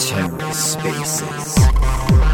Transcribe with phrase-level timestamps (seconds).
[0.00, 1.54] TerraSpaces.
[2.08, 2.29] Good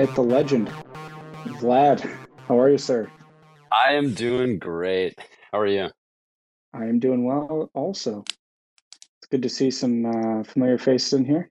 [0.00, 0.72] myth, the legend.
[1.60, 2.00] Vlad,
[2.48, 3.10] how are you, sir?
[3.70, 5.18] I am doing great.
[5.52, 5.90] How are you?
[6.72, 8.24] I am doing well also.
[9.18, 11.50] It's good to see some uh, familiar faces in here.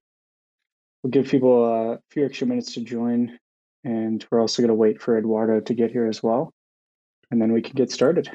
[1.03, 3.37] We'll give people a few extra minutes to join,
[3.83, 6.51] and we're also going to wait for Eduardo to get here as well.
[7.29, 8.31] And then we can get started.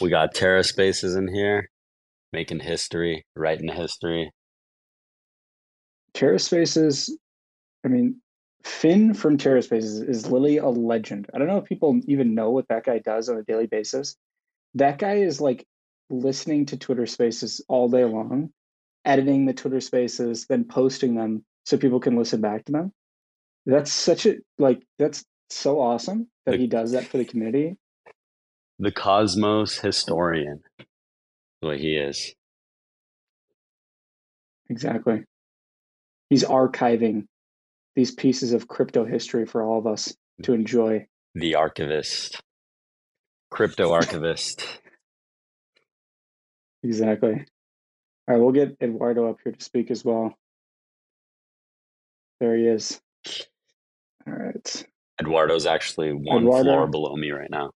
[0.00, 1.68] We got TerraSpaces in here,
[2.32, 4.30] making history, writing history.
[6.14, 7.10] TerraSpaces,
[7.84, 8.22] I mean,
[8.66, 11.30] Finn from TerraSpaces is literally a legend.
[11.32, 14.16] I don't know if people even know what that guy does on a daily basis.
[14.74, 15.64] That guy is like
[16.10, 18.50] listening to Twitter Spaces all day long,
[19.04, 22.92] editing the Twitter Spaces, then posting them so people can listen back to them.
[23.66, 27.76] That's such a like that's so awesome that The- he does that for the community.
[28.80, 30.60] The cosmos historian.
[31.60, 32.34] What he is.
[34.68, 35.22] Exactly.
[36.30, 37.28] He's archiving
[37.96, 40.56] these pieces of crypto history for all of us to mm.
[40.56, 41.06] enjoy.
[41.34, 42.40] The archivist.
[43.50, 44.64] Crypto archivist.
[46.82, 47.44] Exactly.
[48.28, 50.34] All right, we'll get Eduardo up here to speak as well.
[52.38, 53.00] There he is.
[54.26, 54.84] All right.
[55.20, 56.64] Eduardo's actually one Eduardo.
[56.64, 57.70] floor below me right now.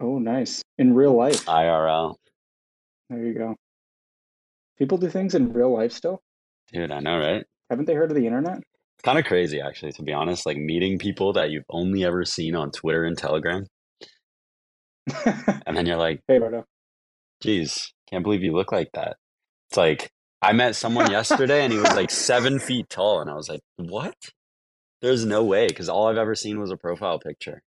[0.00, 0.62] Oh, nice.
[0.78, 1.44] In real life.
[1.46, 2.14] IRL.
[3.10, 3.56] There you go.
[4.78, 6.20] People do things in real life still.
[6.72, 7.44] Dude, I know, right?
[7.70, 8.58] Haven't they heard of the internet?
[8.58, 10.46] It's kind of crazy, actually, to be honest.
[10.46, 13.66] Like meeting people that you've only ever seen on Twitter and Telegram.
[15.66, 16.64] And then you're like, Eduardo.
[17.42, 19.16] geez, can't believe you look like that.
[19.70, 20.10] It's like
[20.42, 23.60] I met someone yesterday and he was like seven feet tall, and I was like,
[23.76, 24.14] what?
[25.00, 27.62] There's no way, because all I've ever seen was a profile picture.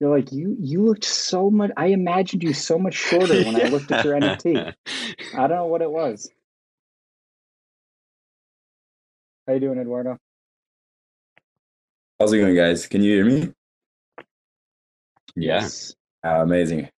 [0.00, 0.56] You're like you.
[0.60, 1.70] You looked so much.
[1.76, 4.74] I imagined you so much shorter when I looked at your NFT.
[5.34, 6.28] I don't know what it was.
[9.46, 10.18] How you doing, Eduardo?
[12.18, 12.86] How's it going, guys?
[12.86, 13.52] Can you hear me?
[15.36, 15.94] Yes.
[16.22, 16.88] Ah, amazing.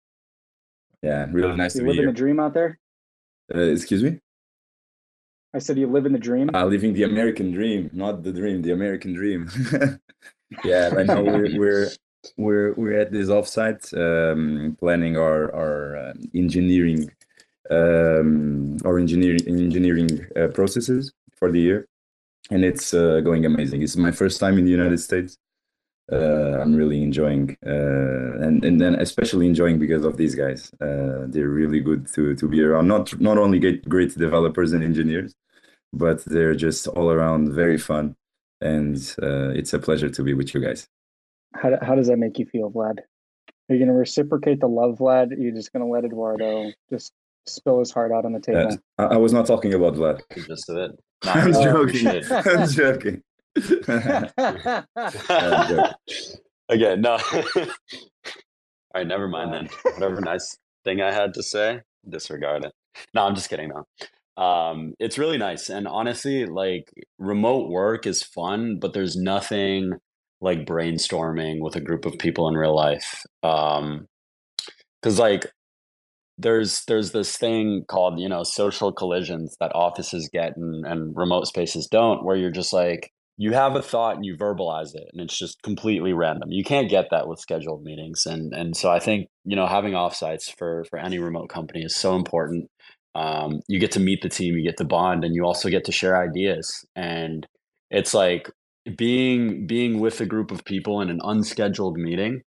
[1.02, 2.12] Yeah, really nice You to be living here.
[2.12, 2.78] the dream out there?
[3.52, 4.20] Uh, excuse me?
[5.54, 6.50] I said you live in the dream.
[6.54, 9.48] Uh, living the American dream, not the dream, the American dream.
[10.64, 11.88] yeah, right now we're we're
[12.36, 17.10] we're we're at this offsite, um, planning our our uh, engineering,
[17.70, 21.86] um, our engineering engineering uh, processes for the year,
[22.50, 23.82] and it's uh, going amazing.
[23.82, 25.36] It's my first time in the United States.
[26.10, 30.70] Uh, I'm really enjoying, uh, and and then especially enjoying because of these guys.
[30.80, 32.86] Uh, they're really good to to be around.
[32.86, 35.34] Not not only get great developers and engineers,
[35.92, 38.14] but they're just all around very fun,
[38.60, 40.86] and uh, it's a pleasure to be with you guys.
[41.54, 42.98] How, how does that make you feel, Vlad?
[43.68, 45.32] Are you going to reciprocate the love, Vlad?
[45.32, 47.12] Are you just going to let Eduardo just
[47.46, 48.78] spill his heart out on the table?
[48.98, 50.22] I, I was not talking about Vlad.
[50.46, 51.00] Just of it.
[51.24, 52.06] I'm joking.
[52.30, 53.22] I'm joking.
[53.88, 55.92] I'm joking.
[56.68, 57.18] Again, no.
[57.34, 57.66] All
[58.94, 59.68] right, never mind then.
[59.84, 62.72] Whatever nice thing I had to say, disregard it.
[63.14, 64.42] No, I'm just kidding though.
[64.42, 65.68] Um, it's really nice.
[65.68, 69.92] And honestly, like remote work is fun, but there's nothing
[70.40, 73.24] like brainstorming with a group of people in real life.
[73.42, 74.06] Um,
[75.00, 75.46] because like
[76.38, 81.46] there's there's this thing called, you know, social collisions that offices get and, and remote
[81.46, 85.20] spaces don't, where you're just like you have a thought and you verbalize it and
[85.20, 86.50] it's just completely random.
[86.50, 89.92] You can't get that with scheduled meetings and and so i think you know having
[89.92, 92.68] offsites for for any remote company is so important.
[93.14, 95.84] Um, you get to meet the team you get to bond and you also get
[95.84, 97.46] to share ideas and
[97.90, 98.50] it's like
[98.94, 102.42] being being with a group of people in an unscheduled meeting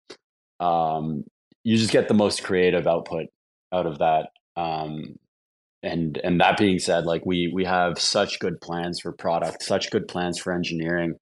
[0.61, 1.25] um,
[1.65, 3.29] you just get the most creative output
[3.73, 5.17] out of that um,
[5.82, 9.91] and and that being said like we we have such good plans for product such
[9.91, 11.15] good plans for engineering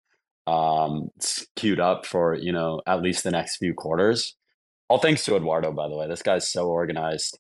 [0.47, 4.37] um it's queued up for you know at least the next few quarters
[4.89, 7.39] all thanks to eduardo by the way this guy's so organized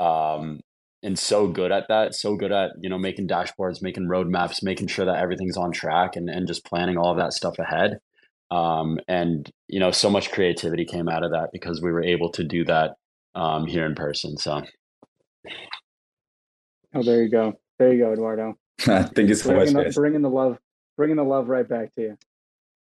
[0.00, 0.60] um
[1.06, 4.88] and so good at that, so good at, you know, making dashboards, making roadmaps, making
[4.88, 7.98] sure that everything's on track and, and just planning all of that stuff ahead.
[8.50, 12.30] Um, and, you know, so much creativity came out of that because we were able
[12.32, 12.94] to do that
[13.36, 14.36] um, here in person.
[14.36, 14.62] So.
[16.94, 17.58] Oh, there you go.
[17.78, 18.58] There you go, Eduardo.
[18.78, 19.94] thank you so bringing much.
[19.94, 20.58] The, bringing the love,
[20.96, 22.18] bringing the love right back to you.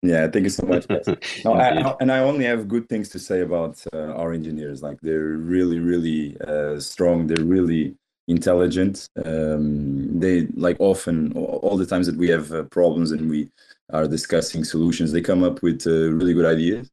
[0.02, 0.86] Yeah, thank you so much.
[1.44, 4.82] No, I, and I only have good things to say about uh, our engineers.
[4.82, 7.26] Like they're really, really uh, strong.
[7.26, 9.08] They're really intelligent.
[9.24, 13.50] Um, they like often all the times that we have uh, problems and we
[13.92, 16.90] are discussing solutions, they come up with uh, really good ideas.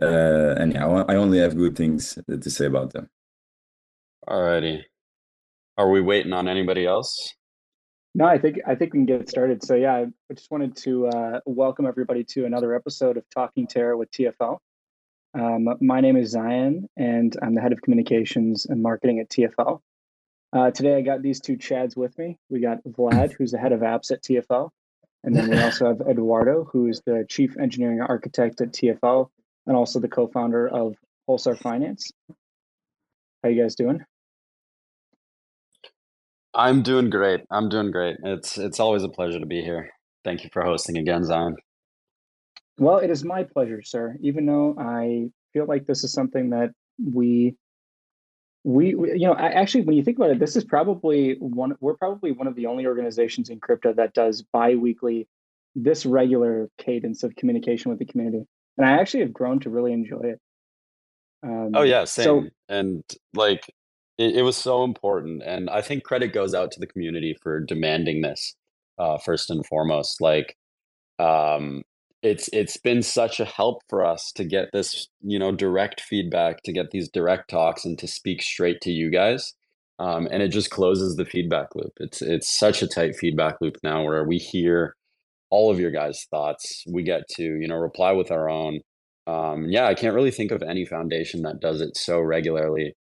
[0.00, 3.08] Uh, and yeah, I only have good things to say about them.
[4.28, 4.82] Alrighty.
[5.76, 7.34] Are we waiting on anybody else?
[8.14, 9.62] No, I think I think we can get started.
[9.62, 13.96] So yeah, I just wanted to uh, welcome everybody to another episode of Talking Terra
[13.96, 14.58] with TFL.
[15.32, 19.80] Um, my name is Zion, and I'm the head of communications and marketing at TFL.
[20.52, 22.36] Uh, today, I got these two Chads with me.
[22.48, 24.70] We got Vlad, who's the head of apps at TFL,
[25.22, 29.28] and then we also have Eduardo, who is the chief engineering architect at TFL,
[29.66, 30.94] and also the co-founder of
[31.28, 32.10] Pulsar Finance.
[33.42, 34.00] How you guys doing?
[36.54, 37.40] I'm doing great.
[37.50, 38.16] I'm doing great.
[38.24, 39.90] It's it's always a pleasure to be here.
[40.24, 41.56] Thank you for hosting again, Zion.
[42.78, 44.16] Well, it is my pleasure, sir.
[44.20, 46.70] Even though I feel like this is something that
[47.02, 47.54] we
[48.64, 51.74] we, we you know I, actually when you think about it this is probably one
[51.80, 55.26] we're probably one of the only organizations in crypto that does bi-weekly
[55.74, 58.44] this regular cadence of communication with the community
[58.76, 60.40] and i actually have grown to really enjoy it.
[61.42, 63.02] Um, oh yeah same so, and
[63.34, 63.72] like
[64.18, 67.60] it, it, was so important and i think credit goes out to the community for
[67.60, 68.54] demanding this
[68.98, 70.56] uh, first and foremost like
[71.18, 71.82] um,
[72.22, 76.62] it's it's been such a help for us to get this you know direct feedback
[76.64, 79.54] to get these direct talks and to speak straight to you guys
[80.00, 81.92] um, and it just closes the feedback loop.
[81.98, 84.96] It's it's such a tight feedback loop now where we hear
[85.50, 88.80] all of your guys thoughts we get to you know reply with our own
[89.26, 92.94] um, yeah i can't really think of any foundation that does it so regularly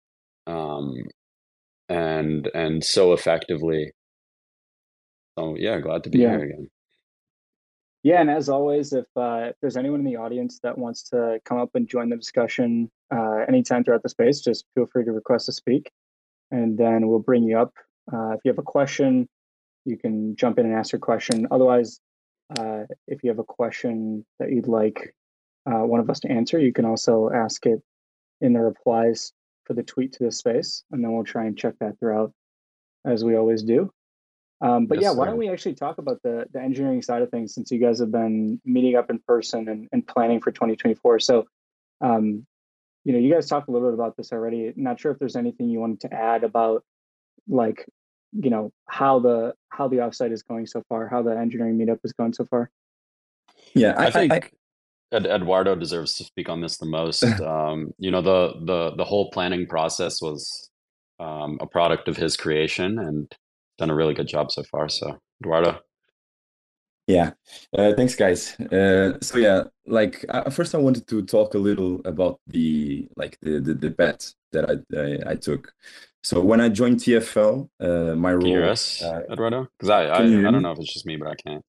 [0.47, 0.93] um,
[1.87, 3.91] and and so effectively
[5.37, 6.29] so yeah glad to be yeah.
[6.29, 6.67] here again
[8.01, 11.39] yeah, and as always, if uh, if there's anyone in the audience that wants to
[11.43, 15.11] come up and join the discussion uh, anytime throughout the space, just feel free to
[15.11, 15.91] request to speak,
[16.49, 17.73] and then we'll bring you up.
[18.11, 19.27] Uh, if you have a question,
[19.83, 21.47] you can jump in and ask your question.
[21.51, 21.99] Otherwise,
[22.57, 25.13] uh, if you have a question that you'd like
[25.65, 27.81] uh, one of us to answer, you can also ask it
[28.41, 29.33] in the replies
[29.65, 32.33] for the tweet to the space, and then we'll try and check that throughout,
[33.05, 33.91] as we always do.
[34.61, 37.29] Um, but yes, yeah, why don't we actually talk about the the engineering side of
[37.29, 41.19] things since you guys have been meeting up in person and, and planning for 2024.
[41.19, 41.45] So,
[42.01, 42.45] um,
[43.05, 44.73] you know, you guys talked a little bit about this already.
[44.75, 46.83] Not sure if there's anything you wanted to add about,
[47.47, 47.85] like,
[48.31, 51.99] you know, how the how the offsite is going so far, how the engineering meetup
[52.03, 52.69] is going so far.
[53.73, 54.33] Yeah, I, I think.
[54.33, 54.49] I,
[55.11, 57.23] Ed, Eduardo deserves to speak on this the most.
[57.41, 60.69] um, you know, the the the whole planning process was
[61.19, 63.31] um, a product of his creation, and
[63.77, 64.89] done a really good job so far.
[64.89, 65.79] So, Eduardo.
[67.07, 67.31] Yeah,
[67.75, 68.53] uh, thanks, guys.
[68.59, 73.39] Uh, so yeah, like uh, first, I wanted to talk a little about the like
[73.41, 75.73] the the, the bet that I, I, I took.
[76.23, 78.41] So when I joined TFL, uh, my role.
[78.41, 79.67] Can you hear us, uh, Eduardo?
[79.77, 81.63] Because I I, I don't know if it's just me, but I can't.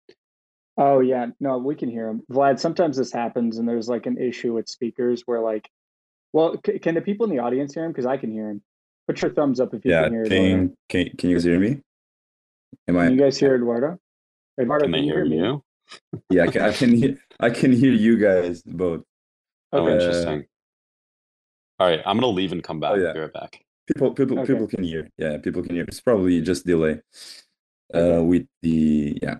[0.76, 2.22] Oh yeah, no, we can hear him.
[2.30, 5.68] Vlad, sometimes this happens, and there's like an issue with speakers where like,
[6.32, 7.92] well, c- can the people in the audience hear him?
[7.92, 8.62] Because I can hear him.
[9.06, 10.24] Put your thumbs up if you yeah, can hear.
[10.24, 11.80] Can, can can you guys hear me?
[12.88, 13.04] Am I?
[13.04, 13.98] Can you guys hear Eduardo?
[14.60, 15.36] Eduardo, can, can you hear me?
[15.38, 15.64] You?
[16.30, 17.18] yeah, I can, I can hear.
[17.38, 19.02] I can hear you guys both.
[19.72, 19.92] Oh, okay.
[19.92, 20.46] interesting.
[21.78, 22.92] All right, I'm gonna leave and come back.
[22.92, 23.12] Oh, yeah.
[23.12, 23.64] Be right back.
[23.94, 24.52] People, people, okay.
[24.52, 25.08] people can hear.
[25.18, 25.84] Yeah, people can hear.
[25.84, 27.00] It's probably just delay.
[27.92, 28.16] Okay.
[28.16, 29.38] Uh, with the yeah,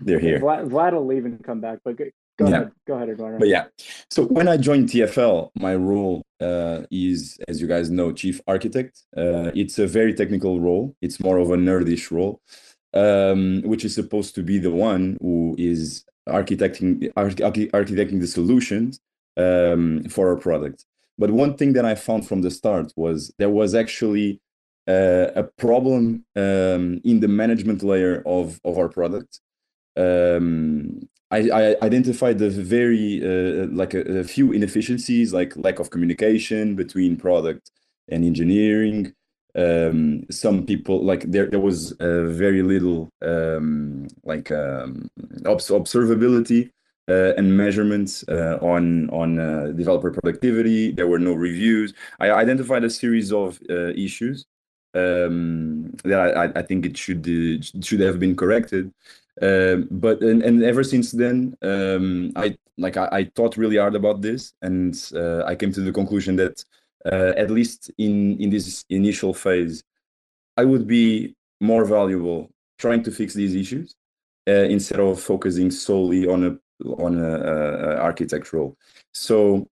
[0.00, 0.40] they're here.
[0.40, 2.06] Vlad, Vlad will leave and come back, but go,
[2.38, 2.54] go yeah.
[2.56, 2.72] ahead.
[2.88, 3.38] Go ahead, Eduardo.
[3.38, 3.66] But yeah,
[4.10, 9.02] so when I joined TFL, my role uh, is, as you guys know, chief architect.
[9.16, 10.96] Uh, it's a very technical role.
[11.00, 12.40] It's more of a nerdish role,
[12.94, 19.00] um, which is supposed to be the one who is architecting arch- architecting the solutions
[19.36, 20.84] um, for our product.
[21.18, 24.40] But one thing that I found from the start was there was actually
[24.88, 29.40] uh, a problem um, in the management layer of of our product.
[29.96, 35.90] Um, I, I identified the very uh, like a, a, few inefficiencies, like lack of
[35.90, 37.70] communication between product
[38.08, 39.14] and engineering.
[39.54, 45.08] Um, some people like there there was uh, very little um, like um,
[45.46, 46.70] obs- observability
[47.08, 50.92] and measurements uh, on on uh, developer productivity.
[50.92, 51.94] There were no reviews.
[52.20, 54.46] I identified a series of uh, issues
[54.94, 58.92] um, that I, I think it should uh, should have been corrected.
[59.40, 63.94] Um, but and, and ever since then, um, I like I, I, thought really hard
[63.94, 66.64] about this, and uh, I came to the conclusion that
[67.10, 69.82] uh, at least in in this initial phase,
[70.56, 73.94] I would be more valuable trying to fix these issues
[74.48, 76.58] uh, instead of focusing solely on a
[76.98, 78.76] on a, a, a architectural.
[79.12, 79.68] So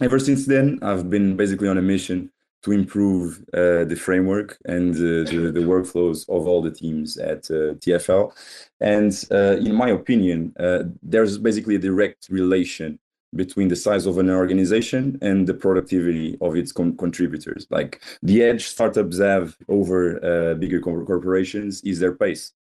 [0.00, 2.30] ever since then, I've been basically on a mission
[2.62, 7.50] to improve uh, the framework and uh, the, the, workflows of all the teams at
[7.50, 8.32] uh, TFL.
[8.80, 12.98] And uh, in my opinion, uh, there's basically a direct relation
[13.34, 17.66] between the size of an organization and the productivity of its con contributors.
[17.70, 22.52] Like the edge startups have over uh, bigger corporations is their pace,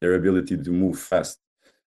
[0.00, 1.38] their ability to move fast.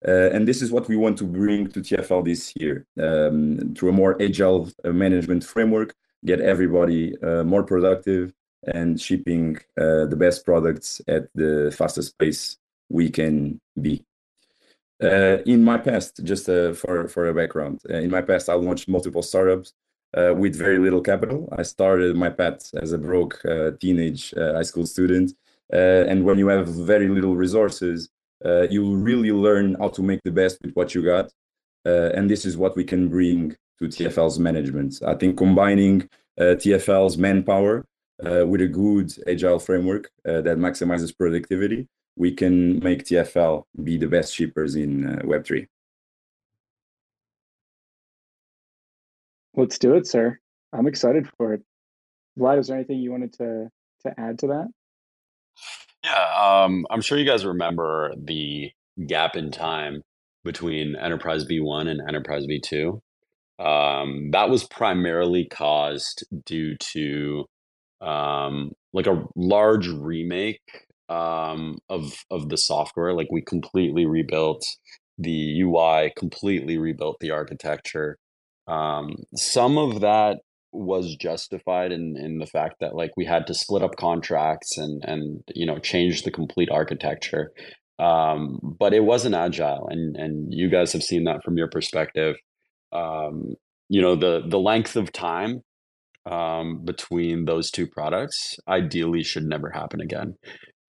[0.06, 3.88] Uh, and this is what we want to bring to TFL this year um, through
[3.88, 5.94] a more agile uh, management framework,
[6.26, 8.32] get everybody uh, more productive
[8.66, 12.56] and shipping the best products at the fastest pace
[12.88, 14.02] we can be.
[15.00, 19.74] In my past, just for a background, in my past, I launched multiple startups
[20.14, 21.46] with very little capital.
[21.52, 23.42] I started my path as a broke
[23.80, 25.34] teenage high school student,
[25.68, 28.08] and when you have very little resources,
[28.44, 31.30] Uh, you really learn how to make the best with what you got.
[31.86, 35.00] Uh, and this is what we can bring to TFL's management.
[35.06, 36.08] I think combining
[36.38, 37.84] uh, TFL's manpower
[38.20, 44.34] with a good agile framework that maximizes productivity we can make TFL be the best
[44.34, 45.66] shippers in uh, Web3.
[49.56, 50.38] Let's do it, sir.
[50.72, 51.62] I'm excited for it.
[52.38, 53.70] Vlad, is there anything you wanted to
[54.02, 54.68] to add to that?
[56.04, 58.70] Yeah, um, I'm sure you guys remember the
[59.06, 60.02] gap in time
[60.44, 63.00] between Enterprise V1 and Enterprise V2.
[63.58, 67.46] Um, that was primarily caused due to
[68.02, 73.14] um, like a large remake um, of of the software.
[73.14, 74.62] Like we completely rebuilt
[75.16, 78.18] the UI, completely rebuilt the architecture.
[78.66, 80.40] Um, some of that
[80.74, 85.02] was justified in in the fact that like we had to split up contracts and
[85.04, 87.52] and you know change the complete architecture.
[87.98, 92.36] Um, but it wasn't agile, and and you guys have seen that from your perspective.
[92.92, 93.54] Um,
[93.88, 95.62] you know the the length of time
[96.26, 100.34] um, between those two products ideally should never happen again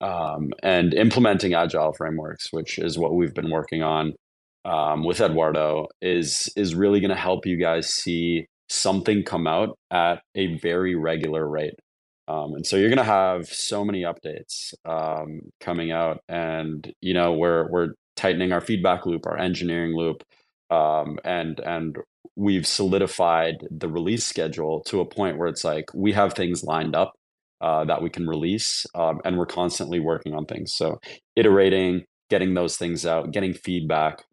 [0.01, 4.13] um, and implementing agile frameworks, which is what we've been working on
[4.65, 9.77] um, with Eduardo, is is really going to help you guys see something come out
[9.91, 11.75] at a very regular rate.
[12.27, 17.13] Um, and so you're going to have so many updates um, coming out, and you
[17.13, 20.23] know we're we're tightening our feedback loop, our engineering loop,
[20.71, 21.97] um, and and
[22.35, 26.95] we've solidified the release schedule to a point where it's like we have things lined
[26.95, 27.13] up
[27.61, 28.85] uh, that we can release.
[28.95, 30.73] Um, and we're constantly working on things.
[30.73, 30.99] So
[31.35, 34.23] iterating, getting those things out, getting feedback,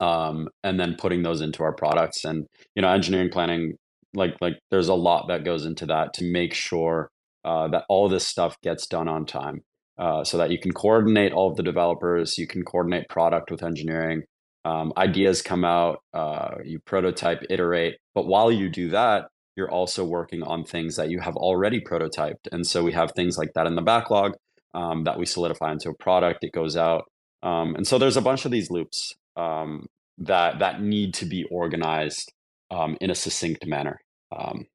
[0.00, 2.24] um, and then putting those into our products.
[2.24, 3.74] And you know, engineering planning,
[4.14, 7.10] like like there's a lot that goes into that to make sure
[7.44, 9.62] uh, that all this stuff gets done on time.
[9.98, 13.62] Uh, so that you can coordinate all of the developers, you can coordinate product with
[13.62, 14.22] engineering.
[14.66, 17.96] Um, ideas come out, uh, you prototype, iterate.
[18.14, 22.46] But while you do that, you're also working on things that you have already prototyped.
[22.52, 24.32] And so we have things like that in the backlog
[24.74, 26.44] um, that we solidify into a product.
[26.44, 27.04] It goes out.
[27.42, 29.86] Um, and so there's a bunch of these loops um,
[30.18, 32.32] that that need to be organized
[32.70, 34.00] um, in a succinct manner.
[34.36, 34.66] Um,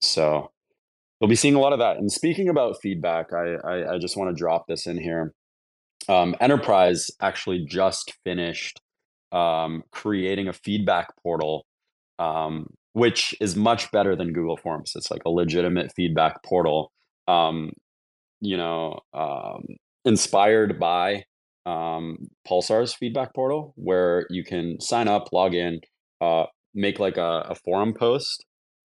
[0.00, 0.50] so
[1.20, 1.96] you'll be seeing a lot of that.
[1.96, 5.32] And speaking about feedback, I, I, I just want to drop this in here.
[6.08, 8.80] Um, Enterprise actually just finished
[9.92, 11.64] creating a feedback portal
[12.18, 14.92] um, which is much better than Google Forms.
[14.94, 16.92] It's like a legitimate feedback portal.
[17.26, 17.72] Um,
[18.40, 19.64] you know, um,
[20.04, 21.24] inspired by
[21.66, 25.80] um, Pulsar's feedback portal, where you can sign up, log in,
[26.20, 28.44] uh, make like a, a forum post,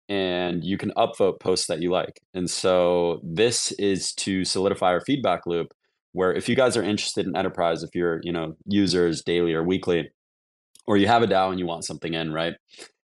[0.09, 2.19] and you can upvote posts that you like.
[2.33, 5.67] And so this is to solidify our feedback loop.
[6.11, 9.63] Where if you guys are interested in enterprise, if you're you know users daily or
[9.63, 10.09] weekly,
[10.87, 12.53] or you have a DAO and you want something in, right?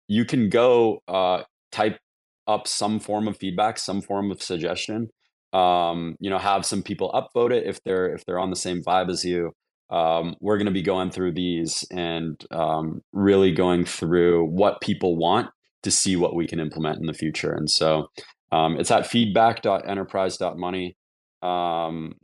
[0.07, 1.99] you can go uh, type
[2.47, 5.09] up some form of feedback, some form of suggestion.
[5.53, 8.81] Um, you know, have some people upvote it if they're if they're on the same
[8.83, 9.51] vibe as you.
[9.89, 15.15] Um, we're going to be going through these and um, really going through what people
[15.15, 15.49] want
[15.83, 17.53] to see what we can implement in the future.
[17.53, 18.07] And so
[18.51, 20.97] um, it's at feedback.enterprise.money.
[21.41, 22.15] Um,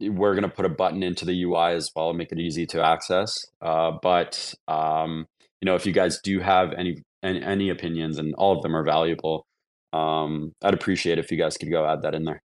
[0.00, 2.82] we're going to put a button into the UI as well, make it easy to
[2.82, 3.36] access.
[3.60, 5.26] Uh, but um,
[5.60, 8.76] you know, if you guys do have any any, any opinions, and all of them
[8.76, 9.44] are valuable,
[9.92, 12.42] um, I'd appreciate if you guys could go add that in there.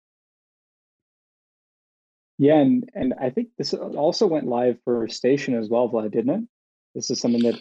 [2.37, 6.35] Yeah, and and I think this also went live for Station as well, Vlad, didn't
[6.43, 6.47] it?
[6.95, 7.59] This is something that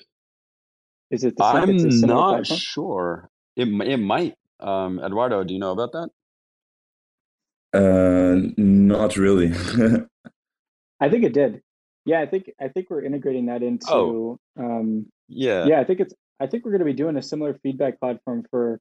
[1.11, 1.75] is it the same?
[1.75, 2.59] It's a I'm not platform.
[2.59, 3.31] sure.
[3.57, 4.35] It it might.
[4.61, 6.11] Um, Eduardo, do you know about that?
[7.75, 9.49] Uh, not really.
[11.01, 11.61] I think it did.
[12.05, 15.67] Yeah, I think I think we're integrating that Oh, into um yeah.
[15.67, 18.45] yeah, I think it's I think we're going to be doing a similar feedback platform
[18.51, 18.81] for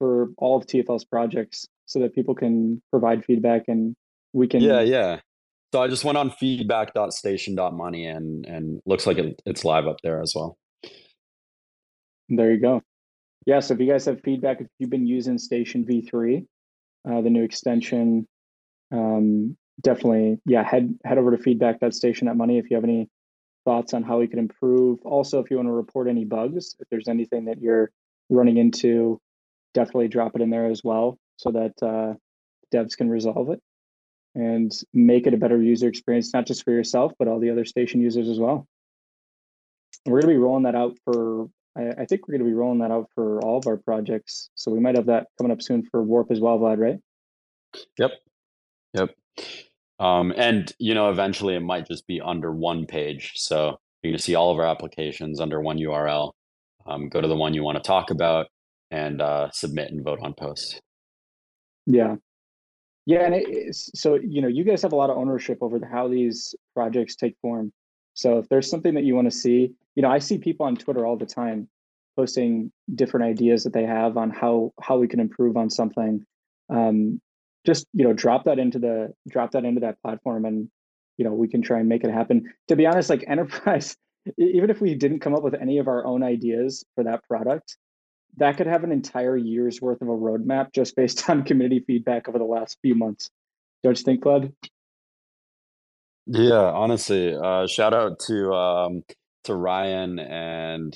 [0.00, 3.94] for all of TFL's projects so that people can provide feedback and
[4.32, 4.80] we can yeah.
[4.80, 5.20] Yeah.
[5.72, 10.20] So I just went on feedback.station.money and and looks like it, it's live up there
[10.20, 10.56] as well.
[12.28, 12.82] there you go.
[13.46, 16.46] Yeah, so if you guys have feedback if you've been using Station V3,
[17.08, 18.26] uh the new extension
[18.92, 23.08] um definitely yeah, head head over to feedback.station.money if you have any
[23.64, 24.98] thoughts on how we can improve.
[25.04, 27.90] Also, if you want to report any bugs, if there's anything that you're
[28.30, 29.20] running into,
[29.74, 32.14] definitely drop it in there as well so that uh,
[32.74, 33.60] devs can resolve it
[34.34, 37.64] and make it a better user experience, not just for yourself, but all the other
[37.64, 38.66] station users as well.
[40.06, 42.54] We're going to be rolling that out for, I, I think we're going to be
[42.54, 44.50] rolling that out for all of our projects.
[44.54, 46.98] So we might have that coming up soon for Warp as well, Vlad, right?
[47.98, 48.12] Yep.
[48.94, 49.14] Yep.
[49.98, 53.32] Um, and you know, eventually it might just be under one page.
[53.36, 56.32] So you're gonna see all of our applications under one URL.
[56.86, 58.46] Um, go to the one you want to talk about
[58.90, 60.80] and uh, submit and vote on post.
[61.86, 62.16] Yeah.
[63.06, 66.54] Yeah, and so you know, you guys have a lot of ownership over how these
[66.74, 67.72] projects take form.
[68.14, 70.76] So if there's something that you want to see, you know, I see people on
[70.76, 71.68] Twitter all the time
[72.16, 76.24] posting different ideas that they have on how how we can improve on something.
[76.68, 77.20] Um,
[77.66, 80.68] just you know, drop that into the drop that into that platform, and
[81.16, 82.52] you know, we can try and make it happen.
[82.68, 83.96] To be honest, like enterprise,
[84.38, 87.76] even if we didn't come up with any of our own ideas for that product,
[88.36, 92.28] that could have an entire year's worth of a roadmap just based on community feedback
[92.28, 93.30] over the last few months.
[93.82, 94.52] Don't you think, Bud?
[96.26, 99.02] Yeah, honestly, uh, shout out to um,
[99.44, 100.94] to Ryan and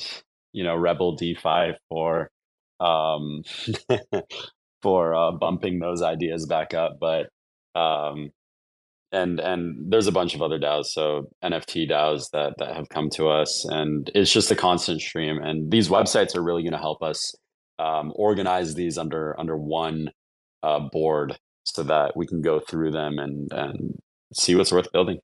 [0.53, 2.31] you know Rebel D5 for
[2.79, 3.43] um,
[4.83, 6.99] for uh, bumping those ideas back up.
[7.01, 7.31] But
[7.75, 8.31] um,
[9.15, 13.09] and and there's a bunch of other DAOs, so NFT DAOs that that have come
[13.11, 15.39] to us, and it's just a constant stream.
[15.43, 17.35] And these websites are really going to help us
[17.79, 20.11] um, organize these under under one
[20.63, 23.99] uh, board, so that we can go through them and and
[24.35, 25.19] see what's worth building.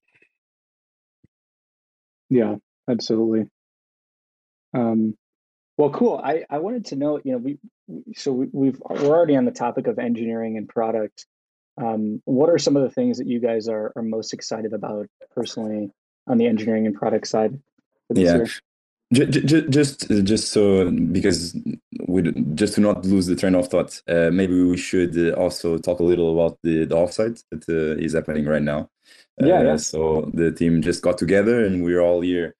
[2.30, 2.56] Yeah,
[2.88, 3.46] absolutely.
[4.72, 5.16] Um,
[5.76, 6.20] well, cool.
[6.22, 7.58] I, I wanted to know, you know, we
[8.14, 11.26] so we, we've we're already on the topic of engineering and product.
[11.80, 15.06] Um, what are some of the things that you guys are are most excited about
[15.34, 15.90] personally
[16.26, 17.58] on the engineering and product side
[18.06, 18.36] for this Yeah.
[18.36, 18.46] year?
[19.12, 21.56] Ju- ju- ju- Just, just so because
[22.06, 22.22] we
[22.54, 25.98] just to not lose the train of thought, uh, maybe we should uh, also talk
[25.98, 28.88] a little about the, the offsite that uh, is happening right now.
[29.38, 29.76] Yeah, Uh, yeah.
[29.76, 32.54] so the team just got together and we're all here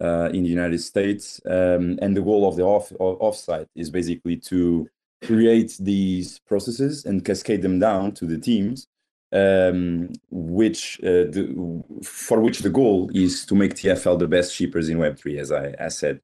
[0.00, 1.40] uh, in the United States.
[1.46, 4.88] Um, and the goal of the off of offsite is basically to
[5.26, 8.86] create these processes and cascade them down to the teams,
[9.32, 14.88] um, which uh, the, for which the goal is to make TFL the best shippers
[14.88, 16.20] in Web3, as I, I said.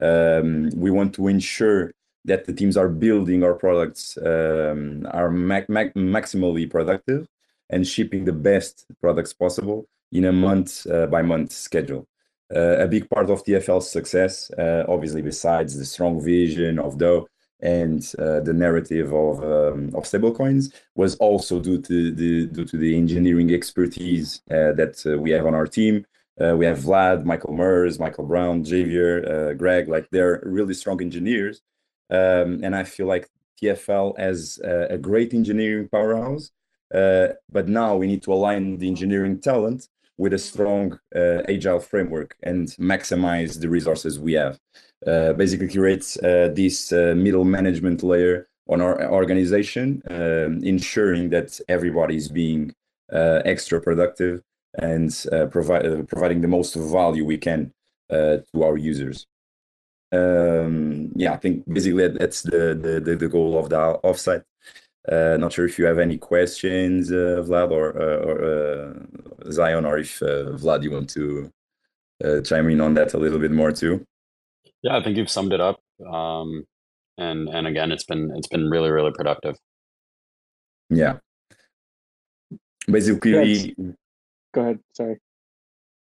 [0.00, 1.92] Um, we want to ensure
[2.24, 7.26] that the teams are building our products um, are maximally productive
[7.70, 12.06] and shipping the best products possible in a month uh, by month schedule.
[12.54, 17.26] Uh, a big part of TFL's success, uh, obviously, besides the strong vision of Do
[17.62, 22.76] and uh, the narrative of um, of stablecoins, was also due to the due to
[22.76, 26.04] the engineering expertise uh, that uh, we have on our team.
[26.42, 29.88] Uh, we have Vlad, Michael Mers, Michael Brown, Javier, uh, Greg.
[29.88, 31.62] Like they're really strong engineers,
[32.10, 33.30] um, and I feel like
[33.62, 36.50] TFL has uh, a great engineering powerhouse.
[36.90, 42.68] But now we need to align the engineering talent with a strong agile framework and
[42.78, 44.58] maximize the resources we have.
[45.06, 51.60] Uh, basically, creates uh, this uh, middle management layer on our organization, um, ensuring that
[51.68, 52.72] everybody is being
[53.12, 54.42] uh, extra productive
[54.74, 57.72] and provide, providing the most value we can
[58.10, 59.26] to our users.
[60.12, 64.44] Um, yeah, I think basically that's the, the, the, goal of the offsite.
[65.10, 69.98] Uh, not sure if you have any questions, uh, Vlad or, uh, or Zion, or
[69.98, 71.50] if Vlad, you want to
[72.44, 74.06] chime in on that a little bit more too.
[74.82, 75.80] Yeah, I think you've summed it up.
[76.06, 76.64] Um,
[77.18, 79.56] and and again, it's been it's been really really productive.
[80.90, 81.18] Yeah.
[82.86, 83.74] Basically,
[84.52, 84.80] Go ahead.
[84.92, 85.18] Sorry.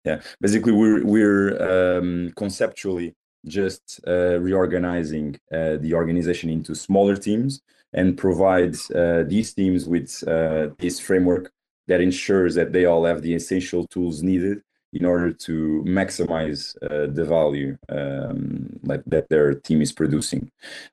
[0.05, 0.21] yeah.
[0.41, 3.15] Basically, we're we're um, conceptually
[3.47, 7.61] just uh, reorganizing uh, the organization into smaller teams
[7.93, 11.53] and provide uh, these teams with uh, this framework
[11.87, 14.63] that ensures that they all have the essential tools needed
[14.95, 20.51] in order to maximize uh, the value um, like that their team is producing.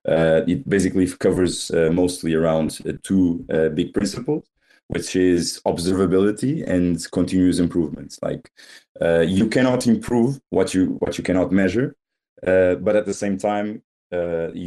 [0.08, 4.44] Uh, it basically covers uh, mostly around uh, two uh, big principles,
[4.88, 8.18] which is observability and continuous improvements.
[8.22, 8.52] Like
[9.00, 11.96] uh, you cannot improve what you what you cannot measure,
[12.42, 13.84] but at the same time.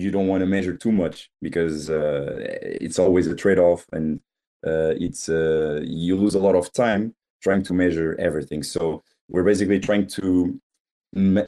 [0.02, 1.16] you don't want to measure too much
[1.46, 1.76] because
[2.84, 4.06] it's always a trade-off and
[5.04, 5.28] it's
[6.08, 7.02] you lose a lot of time
[7.44, 8.62] trying to measure everything.
[8.62, 10.60] So we're basically trying to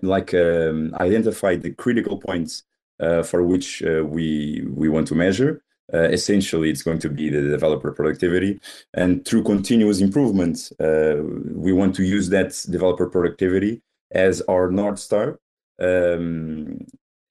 [0.03, 2.63] like um, identify the critical points
[3.01, 5.63] uh, for which uh, we we want to measure.
[5.95, 8.59] Uh, essentially, it's going to be the developer productivity,
[8.95, 11.23] and through continuous improvements, uh,
[11.55, 15.39] we want to use that developer productivity as our north star.
[15.81, 16.79] Um,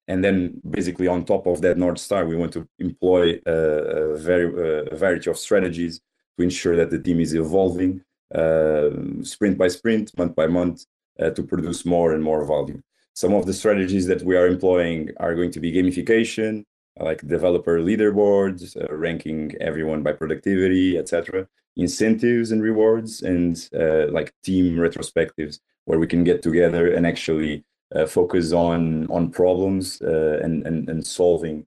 [0.07, 4.17] and then, basically, on top of that north star, we want to employ uh, a
[4.17, 5.99] very a variety of strategies
[6.37, 10.85] to ensure that the team is evolving uh, sprint by sprint, month by month,
[11.19, 12.83] uh, to produce more and more volume.
[13.13, 16.65] Some of the strategies that we are employing are going to be gamification,
[16.99, 21.47] like developer leaderboards, uh, ranking everyone by productivity, etc.
[21.77, 27.63] Incentives and rewards, and uh, like team retrospectives, where we can get together and actually
[27.95, 31.65] uh, focus on on problems uh, and, and and solving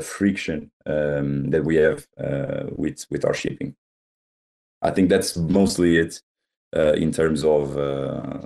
[0.00, 2.06] friction um, that we have
[2.76, 3.76] with with our shipping.
[4.82, 6.20] I think that's mostly it
[6.76, 8.40] uh, in terms of uh,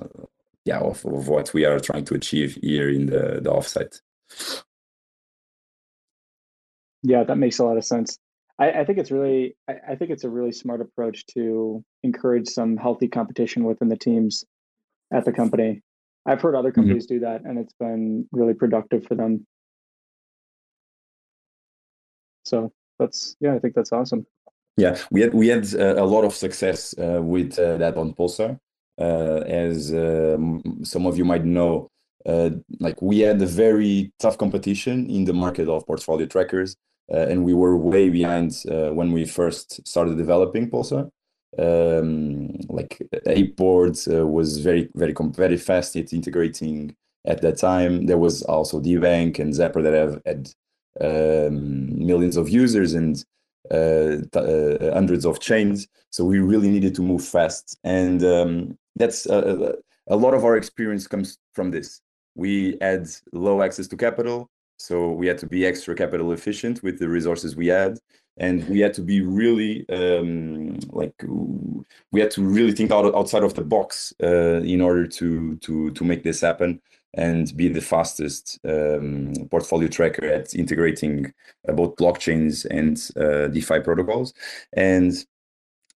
[0.64, 4.00] yeah of, of what we are trying to achieve here in the the offsite.
[7.02, 8.18] Yeah, that makes a lot of sense.
[8.58, 12.48] I, I think it's really I, I, think it's a really smart approach to encourage
[12.48, 14.44] some healthy competition within the teams
[15.12, 15.82] at the company.
[16.26, 16.80] I've heard other mm-hmm.
[16.82, 17.14] companies mm-hmm.
[17.14, 19.46] do that and it's been really productive for them.
[22.44, 24.26] So that's yeah, I think that's awesome.
[24.76, 28.14] Yeah, we had we had uh, a lot of success uh, with uh, that on
[28.14, 28.58] Pulsar.
[28.98, 31.88] Uh, as some of you might know,
[32.26, 36.76] uh, like we had a very tough competition in the market of portfolio trackers,
[37.12, 41.10] uh, and we were way behind when we first started developing Pulsar.
[41.58, 48.06] Um, like Apeboard was very very very fast at integrating at that time.
[48.06, 50.50] There was also DeBank and Zapper that have had
[51.00, 55.86] um, millions of users and uh, uh, hundreds of chains.
[56.10, 59.72] So we really needed to move fast, and um, that's uh,
[60.08, 62.00] a lot of our experience comes from this.
[62.34, 66.98] We had low access to capital, so we had to be extra capital efficient with
[66.98, 67.98] the resources we had,
[68.36, 71.14] and we had to be really um, like
[72.10, 75.90] we had to really think out outside of the box uh, in order to to
[75.92, 76.80] to make this happen
[77.14, 81.32] and be the fastest um, portfolio tracker at integrating
[81.68, 84.32] uh, both blockchains and uh, DeFi protocols.
[84.72, 85.12] And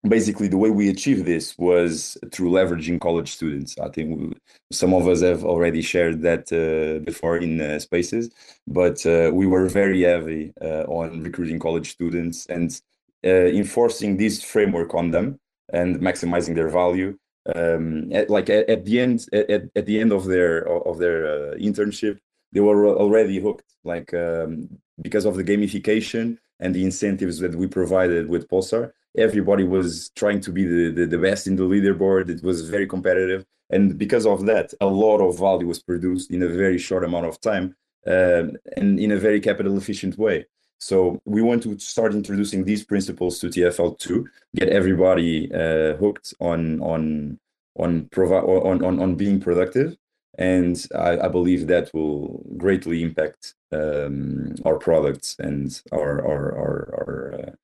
[0.07, 3.77] basically, the way we achieved this was through leveraging college students.
[3.79, 4.33] I think we,
[4.71, 8.29] some of us have already shared that uh, before in uh, spaces,
[8.67, 12.79] but uh, we were very heavy uh, on recruiting college students and
[13.23, 15.39] enforcing this framework on them
[15.73, 17.17] and maximizing their value
[17.55, 21.25] um, at, like at, at, the end at, at the end of their of their
[21.25, 22.19] uh, internship
[22.51, 24.69] they were already hooked like um,
[25.01, 30.39] because of the gamification and the incentives that we provided with pulsar everybody was trying
[30.41, 32.29] to be the, the, the best in the leaderboard.
[32.29, 33.45] It was very competitive.
[33.69, 37.25] And because of that a lot of value was produced in a very short amount
[37.25, 40.45] of time um, and in a very capital efficient way
[40.79, 46.79] so we want to start introducing these principles to TFL2, get everybody uh, hooked on
[46.81, 47.39] on
[47.77, 49.97] on, provi- on on on being productive,
[50.37, 56.93] and I, I believe that will greatly impact um, our products and our our our
[56.97, 57.55] our,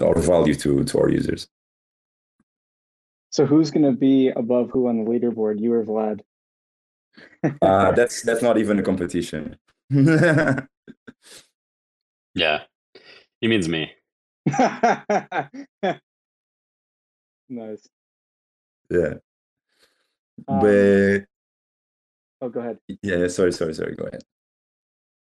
[0.00, 1.48] uh, our value to to our users.
[3.30, 5.58] So who's going to be above who on the leaderboard?
[5.60, 6.20] You or Vlad?
[7.62, 9.56] uh, that's that's not even a competition.
[12.34, 12.62] Yeah.
[13.40, 13.92] He means me.
[17.48, 17.88] nice.
[18.90, 19.14] Yeah.
[20.48, 21.24] Um, but
[22.40, 22.78] oh, go ahead.
[23.02, 23.94] Yeah, sorry, sorry, sorry.
[23.94, 24.22] Go ahead.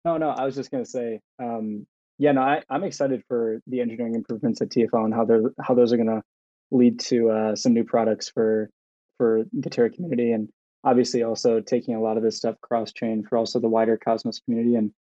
[0.04, 1.86] No, no, I was just gonna say, um,
[2.18, 5.74] yeah, no, I, I'm excited for the engineering improvements at TFL and how they're how
[5.74, 6.22] those are gonna
[6.70, 8.70] lead to uh, some new products for
[9.18, 10.48] for the Terra community, and
[10.84, 14.40] obviously also taking a lot of this stuff cross chain for also the wider Cosmos
[14.40, 14.92] community, and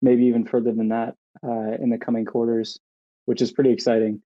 [0.00, 1.14] maybe even further than that
[1.46, 2.78] uh, in the coming quarters,
[3.26, 4.22] which is pretty exciting.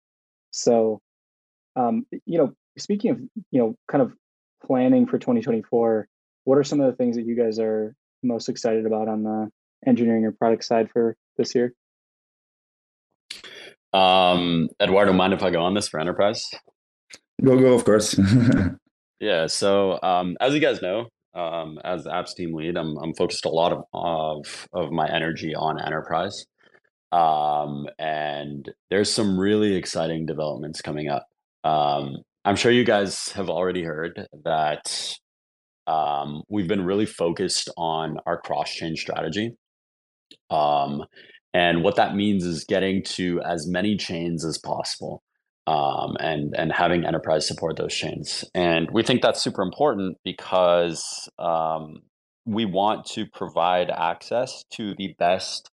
[0.51, 1.01] So,
[1.77, 3.20] um, you know, speaking of
[3.51, 4.12] you know, kind of
[4.64, 6.07] planning for 2024,
[6.44, 9.48] what are some of the things that you guys are most excited about on the
[9.87, 11.72] engineering or product side for this year?
[13.92, 16.48] Um, Eduardo, mind if I go on this for enterprise?
[17.42, 18.18] Go go, of course.
[19.20, 19.46] yeah.
[19.46, 23.44] So um, as you guys know, um, as the apps team lead, I'm I'm focused
[23.44, 26.46] a lot of of, of my energy on enterprise.
[27.12, 31.27] Um, and there's some really exciting developments coming up.
[31.62, 35.14] Um, I'm sure you guys have already heard that
[35.87, 39.53] um, we've been really focused on our cross chain strategy.
[40.51, 41.05] Um,
[41.55, 45.22] and what that means is getting to as many chains as possible
[45.66, 48.44] um, and, and having enterprise support those chains.
[48.55, 52.01] And we think that's super important because um,
[52.46, 55.70] we want to provide access to the best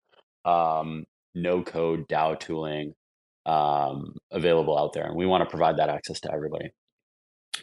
[0.44, 2.94] um, no code DAO tooling
[3.46, 5.04] um, available out there.
[5.04, 6.70] And we want to provide that access to everybody.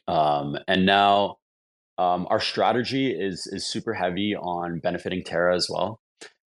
[0.08, 1.38] Um, and now
[1.98, 6.00] um, our strategy is is super heavy on benefiting Terra as well.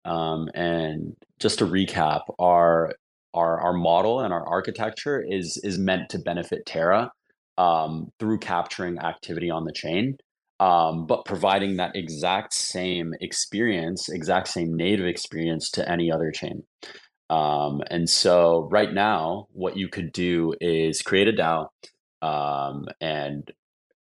[0.05, 2.95] Um, and just to recap, our
[3.35, 7.11] our our model and our architecture is is meant to benefit Terra
[7.59, 10.17] um, through capturing activity on the chain,
[10.61, 16.63] um, but providing that exact same experience, exact same native experience to any other chain.
[17.33, 21.69] Um, and so right now, what you could do is create a DAO
[22.21, 23.51] um, and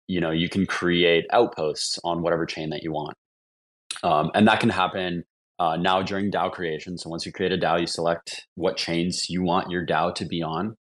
[0.06, 3.18] you know you can create outposts on whatever chain that you want.
[4.02, 5.24] Um, and that can happen
[5.58, 6.96] uh, now during dao creation.
[6.96, 10.24] So once you create a dao you select what chains you want your dao to
[10.24, 10.76] be on.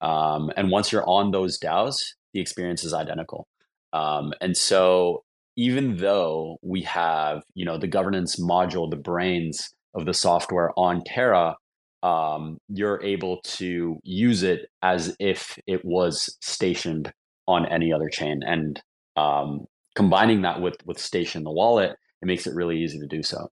[0.00, 3.48] Um, and once you're on those daos the experience is identical.
[3.92, 5.24] Um, and so
[5.56, 11.02] even though we have you know the governance module the brains of the software on
[11.04, 11.56] terra
[12.02, 17.12] um, you're able to use it as if it was stationed
[17.46, 18.40] on any other chain.
[18.46, 18.80] And
[19.16, 23.22] um, combining that with with Station the wallet, it makes it really easy to do
[23.22, 23.48] so.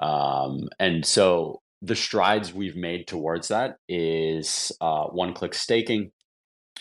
[0.00, 6.10] Um, and so the strides we've made towards that is uh, one click staking,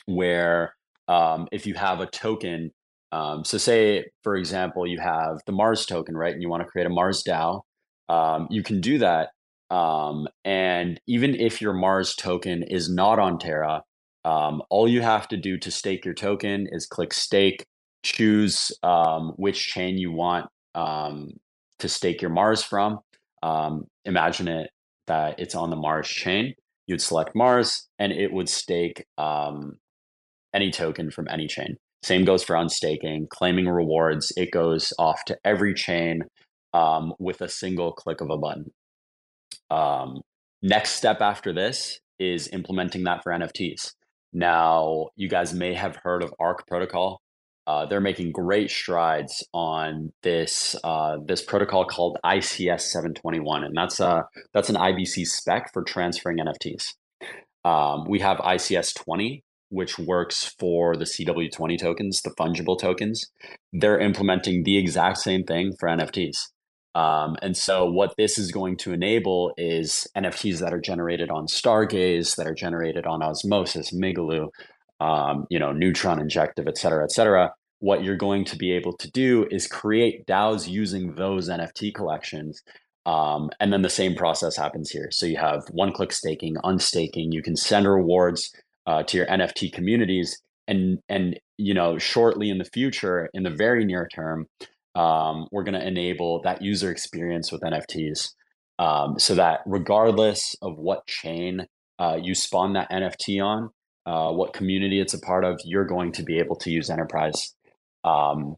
[0.06, 0.76] where
[1.08, 2.72] um, if you have a token,
[3.12, 6.70] um, so say for example you have the Mars token, right, and you want to
[6.70, 7.62] create a Mars DAO,
[8.10, 9.30] um, you can do that.
[9.74, 13.82] Um, and even if your Mars token is not on Terra,
[14.24, 17.66] um, all you have to do to stake your token is click stake,
[18.04, 21.30] choose um, which chain you want um,
[21.80, 23.00] to stake your Mars from.
[23.42, 24.70] Um, imagine it
[25.08, 26.54] that it's on the Mars chain.
[26.86, 29.80] You'd select Mars and it would stake um,
[30.54, 31.78] any token from any chain.
[32.04, 34.32] Same goes for unstaking, claiming rewards.
[34.38, 36.22] It goes off to every chain
[36.76, 38.72] um, with a single click of a button.
[40.66, 43.96] Next step after this is implementing that for NFTs.
[44.32, 47.22] Now, you guys may have heard of Ark Protocol.
[47.68, 54.00] Uh, they're making great strides on this uh, this protocol called ICS 721, and that's
[54.00, 56.94] a that's an IBC spec for transferring NFTs.
[57.64, 63.32] Um, we have ICS 20, which works for the CW20 tokens, the fungible tokens.
[63.72, 66.38] They're implementing the exact same thing for NFTs.
[66.96, 71.48] Um, and so, what this is going to enable is NFTs that are generated on
[71.48, 74.50] Stargaze, that are generated on Osmosis, Migaloo,
[75.00, 77.52] um, you know, Neutron Injective, et cetera, et cetera.
[77.80, 82.62] What you're going to be able to do is create DAOs using those NFT collections.
[83.06, 85.10] Um, and then the same process happens here.
[85.12, 87.34] So you have one click staking, unstaking.
[87.34, 88.54] You can send rewards
[88.86, 93.50] uh, to your NFT communities, and and you know, shortly in the future, in the
[93.50, 94.48] very near term,
[94.96, 98.30] um, we're going to enable that user experience with NFTs
[98.80, 101.68] um, so that regardless of what chain
[102.00, 103.70] uh, you spawn that NFT on,
[104.06, 107.56] uh, what community it's a part of, you're going to be able to use enterprise.
[108.04, 108.56] Um,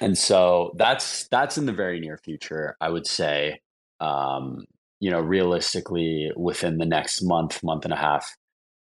[0.00, 3.60] and so that's that's in the very near future, I would say.
[4.00, 4.64] Um,
[5.00, 8.26] you know, realistically, within the next month, month and a half,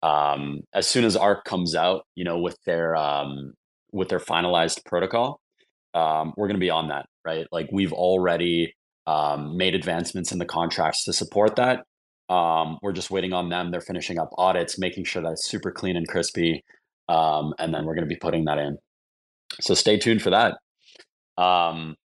[0.01, 3.53] um, as soon as Ark comes out, you know, with their um,
[3.91, 5.39] with their finalized protocol,
[5.95, 7.47] um, we're going to be on that, right?
[7.51, 8.75] Like we've already
[9.07, 11.85] um, made advancements in the contracts to support that.
[12.29, 13.71] Um, we're just waiting on them.
[13.71, 16.63] They're finishing up audits, making sure that it's super clean and crispy,
[17.07, 18.77] um, and then we're going to be putting that in.
[19.61, 20.57] So stay tuned for that.
[21.41, 21.95] Um,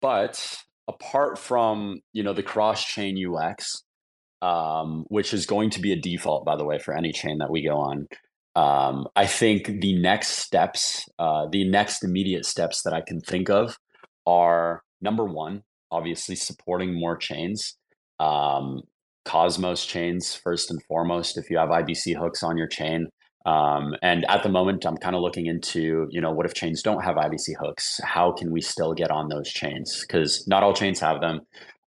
[0.00, 3.82] but apart from you know the cross chain UX,
[4.42, 7.50] um, which is going to be a default, by the way, for any chain that
[7.50, 8.06] we go on.
[8.58, 13.48] Um, I think the next steps, uh, the next immediate steps that I can think
[13.48, 13.78] of
[14.26, 17.76] are number one, obviously supporting more chains.
[18.18, 18.82] Um,
[19.24, 23.06] Cosmos chains, first and foremost, if you have IBC hooks on your chain.
[23.46, 26.82] Um, and at the moment, I'm kind of looking into, you know, what if chains
[26.82, 28.00] don't have IBC hooks?
[28.02, 30.00] How can we still get on those chains?
[30.00, 31.42] Because not all chains have them,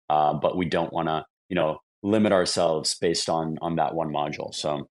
[0.10, 4.10] uh, but we don't want to, you know, limit ourselves based on on that one
[4.10, 4.54] module.
[4.56, 4.88] So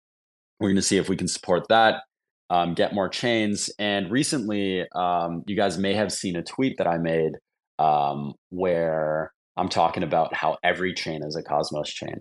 [0.61, 2.03] we're going to see if we can support that.
[2.51, 3.71] um, get more chains.
[3.79, 7.33] And recently, um, you guys may have seen a tweet that I made
[7.79, 12.17] um, where I'm talking about how every chain is a Cosmos chain.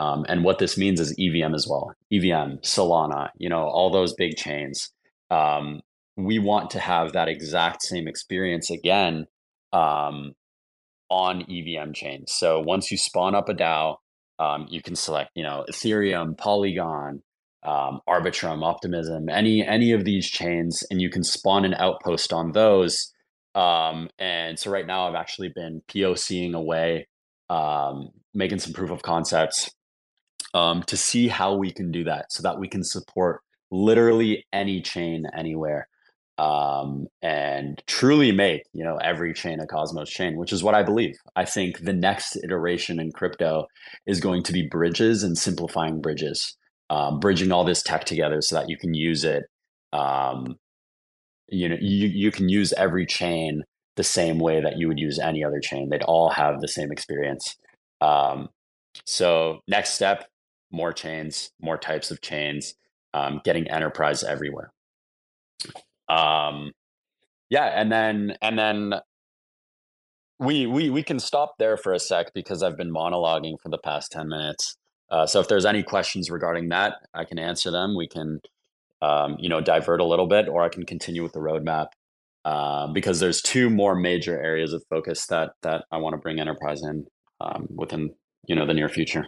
[0.00, 1.92] Um, and what this means is EVM as well.
[2.12, 4.90] EVM, Solana, you know, all those big chains.
[5.30, 5.80] Um,
[6.16, 9.26] we want to have that exact same experience again
[9.72, 10.32] um,
[11.10, 12.32] on EVM chains.
[12.32, 13.96] So once you spawn up a DAO,
[14.40, 17.22] um, you can select, you know, Ethereum, Polygon,
[17.64, 22.52] um, Arbitrum, Optimism, any any of these chains, and you can spawn an outpost on
[22.52, 23.12] those.
[23.54, 27.08] Um, and so right now, I've actually been POCing away,
[27.50, 29.70] um, making some proof of concepts
[30.54, 34.80] um, to see how we can do that, so that we can support literally any
[34.80, 35.88] chain anywhere
[36.38, 40.82] um, and truly make you know every chain a Cosmos chain, which is what I
[40.82, 41.16] believe.
[41.36, 43.66] I think the next iteration in crypto
[44.06, 46.56] is going to be bridges and simplifying bridges,
[46.90, 49.44] um, bridging all this tech together so that you can use it.
[49.92, 50.56] Um,
[51.48, 53.62] you know, you you can use every chain
[53.96, 55.88] the same way that you would use any other chain.
[55.90, 57.56] They'd all have the same experience.
[58.00, 58.48] Um,
[59.06, 60.28] so next step,
[60.70, 62.74] more chains, more types of chains,
[63.14, 64.72] um, getting enterprise everywhere.
[66.08, 66.72] Um,
[67.50, 68.94] yeah, and then and then
[70.38, 73.78] we we we can stop there for a sec because I've been monologuing for the
[73.78, 74.76] past ten minutes.
[75.10, 77.96] Uh, so if there's any questions regarding that, I can answer them.
[77.96, 78.40] We can,
[79.00, 81.88] um, you know, divert a little bit, or I can continue with the roadmap
[82.44, 86.40] uh, because there's two more major areas of focus that that I want to bring
[86.40, 87.06] enterprise in
[87.40, 88.10] um, within
[88.46, 89.26] you know the near future.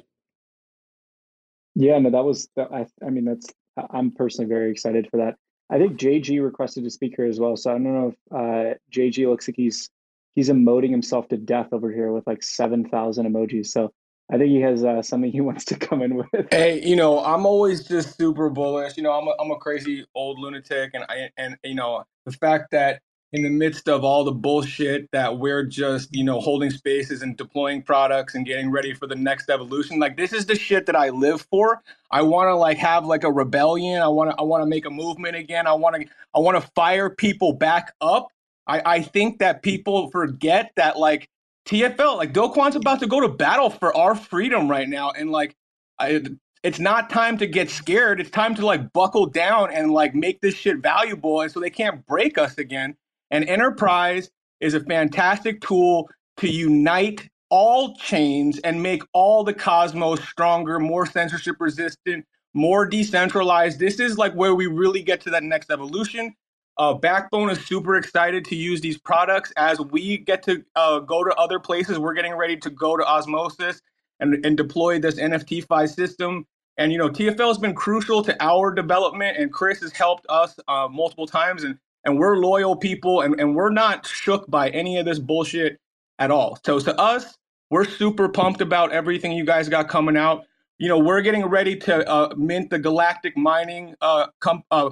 [1.75, 2.49] Yeah, no, that was.
[2.57, 2.87] I.
[3.05, 3.47] I mean, that's.
[3.90, 5.37] I'm personally very excited for that.
[5.71, 7.57] I think JG requested to speak here as well.
[7.57, 9.88] So I don't know if uh, JG looks like he's
[10.35, 13.66] he's emoting himself to death over here with like seven thousand emojis.
[13.66, 13.93] So
[14.31, 16.29] I think he has uh, something he wants to come in with.
[16.51, 18.97] Hey, you know, I'm always just super bullish.
[18.97, 22.33] You know, I'm a, I'm a crazy old lunatic, and I and you know the
[22.33, 23.01] fact that
[23.33, 27.37] in the midst of all the bullshit that we're just you know holding spaces and
[27.37, 30.97] deploying products and getting ready for the next evolution like this is the shit that
[30.97, 34.43] i live for i want to like have like a rebellion i want to i
[34.43, 37.93] want to make a movement again i want to i want to fire people back
[38.01, 38.29] up
[38.66, 41.29] i i think that people forget that like
[41.70, 45.30] tfl like Do Kwon's about to go to battle for our freedom right now and
[45.30, 45.54] like
[45.98, 46.22] I,
[46.62, 48.20] it's not time to get scared.
[48.20, 51.70] It's time to like buckle down and like make this shit valuable, and so they
[51.70, 52.96] can't break us again.
[53.30, 54.30] And enterprise
[54.61, 61.06] is a fantastic tool to unite all chains and make all the cosmos stronger, more
[61.06, 63.78] censorship resistant, more decentralized.
[63.78, 66.35] This is like where we really get to that next evolution.
[66.78, 71.24] Uh, Backbone is super excited to use these products as we get to uh, go
[71.24, 71.98] to other places.
[71.98, 73.83] We're getting ready to go to Osmosis
[74.20, 76.46] and, and deploy this NFTFi system.
[76.78, 80.59] And you know, TFL has been crucial to our development, and Chris has helped us
[80.68, 81.64] uh, multiple times.
[81.64, 85.78] And and we're loyal people and, and we're not shook by any of this bullshit
[86.18, 86.59] at all.
[86.64, 87.37] So to us,
[87.70, 90.44] we're super pumped about everything you guys got coming out.
[90.78, 94.90] You know, we're getting ready to uh, mint the Galactic Mining uh, com- uh,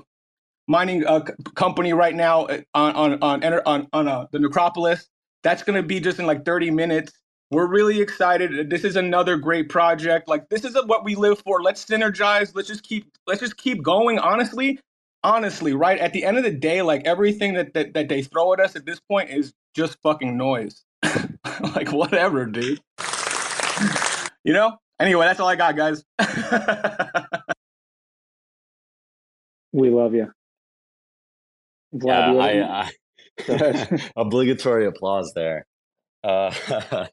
[0.68, 1.20] mining uh,
[1.54, 5.08] company right now uh, on on on on, on uh, the Necropolis.
[5.42, 7.12] That's going to be just in like 30 minutes.
[7.50, 8.68] We're really excited.
[8.68, 10.28] This is another great project.
[10.28, 11.62] Like this is what we live for.
[11.62, 12.54] Let's synergize.
[12.54, 14.18] Let's just keep let's just keep going.
[14.18, 14.78] Honestly,
[15.24, 18.52] honestly, right at the end of the day, like everything that that, that they throw
[18.52, 20.84] at us at this point is just fucking noise.
[21.74, 22.80] like whatever, dude.
[24.44, 24.76] you know.
[25.00, 26.04] Anyway, that's all I got, guys.
[29.72, 30.32] we love you.
[31.94, 32.90] Vlad, yeah, I,
[33.48, 35.66] I obligatory applause there.
[36.22, 36.52] Uh,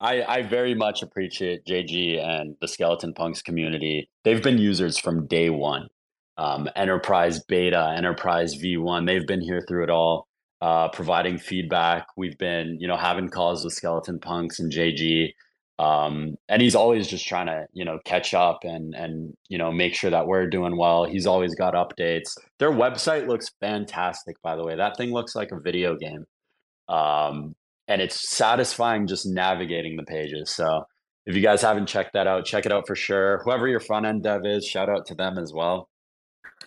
[0.00, 4.08] I, I very much appreciate JG and the Skeleton Punks community.
[4.24, 5.88] They've been users from day one
[6.40, 9.06] um, enterprise beta, enterprise V1.
[9.06, 10.26] They've been here through it all,
[10.62, 12.06] uh, providing feedback.
[12.16, 15.34] We've been, you know, having calls with Skeleton Punks and JG.
[15.80, 19.72] Um, and he's always just trying to, you know, catch up and and you know
[19.72, 21.04] make sure that we're doing well.
[21.04, 22.36] He's always got updates.
[22.58, 24.76] Their website looks fantastic, by the way.
[24.76, 26.26] That thing looks like a video game,
[26.88, 27.54] um,
[27.88, 30.50] and it's satisfying just navigating the pages.
[30.50, 30.84] So
[31.24, 33.40] if you guys haven't checked that out, check it out for sure.
[33.44, 35.89] Whoever your front end dev is, shout out to them as well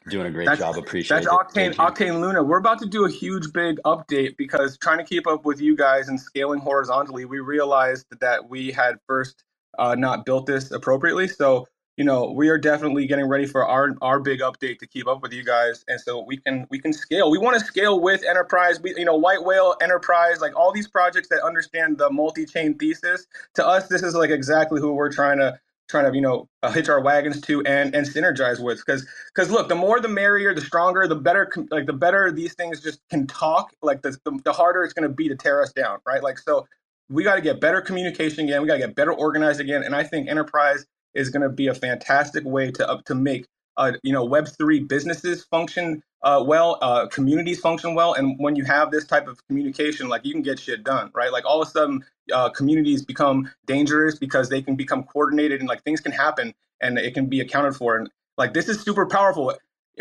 [0.09, 0.77] doing a great that's, job.
[0.77, 2.43] Appreciate that's Octane Octane Luna.
[2.43, 5.75] We're about to do a huge big update because trying to keep up with you
[5.75, 9.43] guys and scaling horizontally, we realized that we had first
[9.79, 11.27] uh, not built this appropriately.
[11.27, 11.67] So
[11.97, 15.21] you know we are definitely getting ready for our our big update to keep up
[15.21, 17.29] with you guys, and so we can we can scale.
[17.29, 18.81] We want to scale with enterprise.
[18.81, 22.77] We you know white whale enterprise like all these projects that understand the multi chain
[22.77, 23.27] thesis.
[23.55, 25.59] To us, this is like exactly who we're trying to
[25.93, 29.51] trying to you know uh, hitch our wagons to and and synergize with because because
[29.51, 32.99] look the more the merrier the stronger the better like the better these things just
[33.11, 35.99] can talk like the the, the harder it's going to be to tear us down
[36.07, 36.23] right?
[36.23, 36.67] Like so
[37.09, 39.95] we got to get better communication again we got to get better organized again and
[39.95, 43.45] i think enterprise is going to be a fantastic way to up to make
[43.77, 48.55] uh, you know web 3 businesses function uh, well, uh, communities function well, and when
[48.55, 51.31] you have this type of communication, like you can get shit done, right?
[51.31, 55.69] Like all of a sudden, uh, communities become dangerous because they can become coordinated and
[55.69, 59.07] like things can happen and it can be accounted for, and like this is super
[59.07, 59.53] powerful.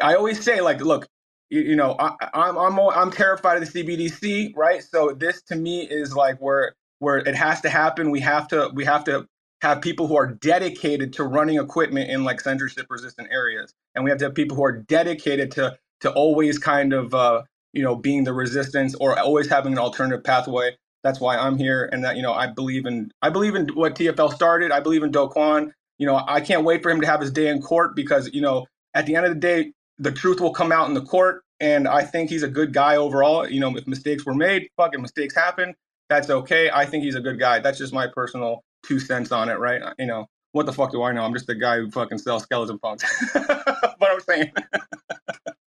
[0.02, 1.08] I always say, like, look,
[1.50, 4.82] you, you know, I, I'm I'm I'm terrified of the CBDC, right?
[4.82, 8.10] So this to me is like where where it has to happen.
[8.10, 9.28] We have to we have to
[9.62, 14.10] have people who are dedicated to running equipment in like censorship resistant areas and we
[14.10, 17.42] have to have people who are dedicated to to always kind of uh,
[17.72, 20.76] you know being the resistance or always having an alternative pathway.
[21.03, 23.94] That's why I'm here, and that you know I believe in I believe in what
[23.96, 24.70] TFL started.
[24.70, 25.72] I believe in Do Kwon.
[25.98, 28.40] You know I can't wait for him to have his day in court because you
[28.40, 31.42] know at the end of the day the truth will come out in the court,
[31.61, 33.48] and I think he's a good guy overall.
[33.48, 35.74] You know if mistakes were made, fucking mistakes happen.
[36.09, 36.70] That's okay.
[36.70, 37.61] I think he's a good guy.
[37.61, 39.80] That's just my personal two cents on it, right?
[39.98, 41.24] You know what the fuck do I know?
[41.24, 43.05] I'm just a guy who fucking sells skeleton punks.
[43.34, 44.53] but I'm saying.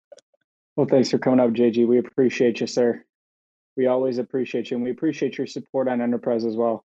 [0.75, 1.87] Well, thanks for coming up, JG.
[1.87, 3.03] We appreciate you, sir.
[3.77, 6.83] We always appreciate you, and we appreciate your support on Enterprise as well.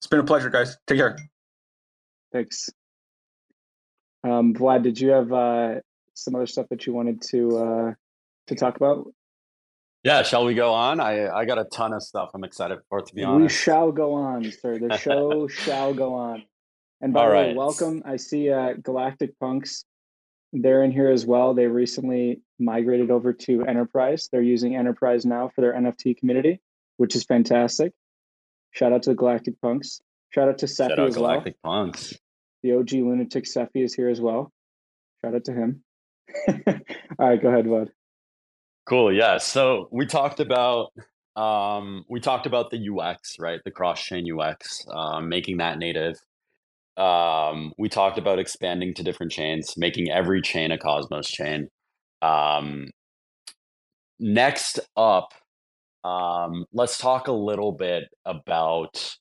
[0.00, 0.78] It's been a pleasure, guys.
[0.86, 1.18] Take care.
[2.32, 2.70] Thanks.
[4.24, 5.74] Um, Vlad, did you have uh,
[6.14, 7.94] some other stuff that you wanted to uh,
[8.46, 9.12] to talk about?
[10.02, 10.98] Yeah, shall we go on?
[10.98, 13.02] I I got a ton of stuff I'm excited for.
[13.02, 14.78] To be honest, we shall go on, sir.
[14.78, 16.44] The show shall go on.
[17.00, 18.02] And by All the way, welcome.
[18.06, 19.84] I see uh, Galactic Punks
[20.52, 21.54] they're in here as well.
[21.54, 24.28] They recently migrated over to Enterprise.
[24.30, 26.60] They're using Enterprise now for their NFT community,
[26.96, 27.92] which is fantastic.
[28.70, 30.00] Shout out to the Galactic Punks.
[30.30, 31.84] Shout out to Sephi Shout out as Galactic well.
[31.84, 32.14] Punks.
[32.62, 34.52] The OG lunatic Sephi is here as well.
[35.24, 35.82] Shout out to him.
[37.18, 37.90] All right, go ahead, Bud.
[38.86, 39.12] Cool.
[39.12, 39.38] Yeah.
[39.38, 40.92] So we talked about
[41.36, 43.60] um, we talked about the UX, right?
[43.64, 46.16] The cross chain UX, um, making that native
[46.96, 51.68] um, we talked about expanding to different chains, making every chain a Cosmos chain.
[52.22, 52.90] Um,
[54.18, 55.34] next up,
[56.04, 59.16] um, let's talk a little bit about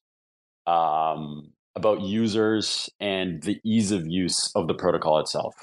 [0.68, 5.56] um, about users and the ease of use of the protocol itself.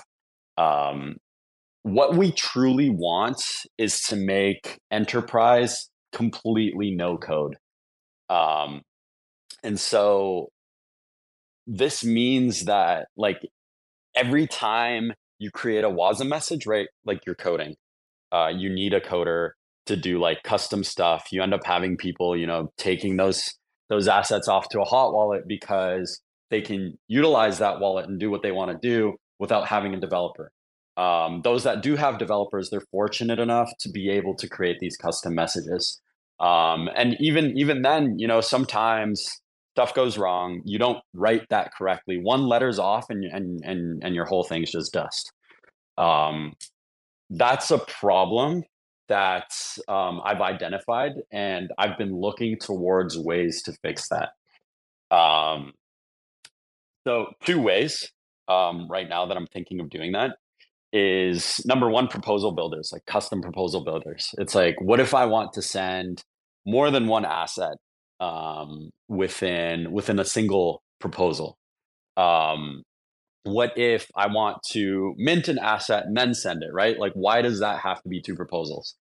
[0.56, 1.16] Um,
[1.82, 3.42] what we truly want
[3.78, 7.56] is to make enterprise completely no code.
[8.28, 8.82] Um,
[9.62, 10.48] and so
[11.66, 13.40] this means that like
[14.16, 16.88] every time you create a WASM message, right?
[17.04, 17.74] Like you're coding,
[18.32, 19.50] uh, you need a coder
[19.86, 21.28] to do like custom stuff.
[21.32, 23.54] You end up having people, you know, taking those
[23.88, 26.20] those assets off to a hot wallet because
[26.50, 30.00] they can utilize that wallet and do what they want to do without having a
[30.00, 30.52] developer.
[30.96, 34.96] Um, those that do have developers, they're fortunate enough to be able to create these
[34.96, 36.00] custom messages.
[36.40, 39.40] Um, and even even then, you know, sometimes
[39.78, 44.12] stuff goes wrong you don't write that correctly one letter's off and and and, and
[44.12, 45.32] your whole thing's just dust.
[45.96, 46.54] Um,
[47.30, 48.64] that's a problem
[49.08, 49.52] that
[49.86, 54.30] um, i've identified and i've been looking towards ways to fix that.
[55.16, 55.74] Um,
[57.06, 58.10] so two ways
[58.48, 60.32] um, right now that i'm thinking of doing that
[60.92, 64.34] is number one proposal builders like custom proposal builders.
[64.38, 66.24] It's like what if i want to send
[66.66, 67.76] more than one asset
[68.20, 71.56] um, within within a single proposal.
[72.16, 72.82] Um,
[73.44, 76.70] what if I want to mint an asset and then send it?
[76.72, 76.98] Right?
[76.98, 78.94] Like, why does that have to be two proposals?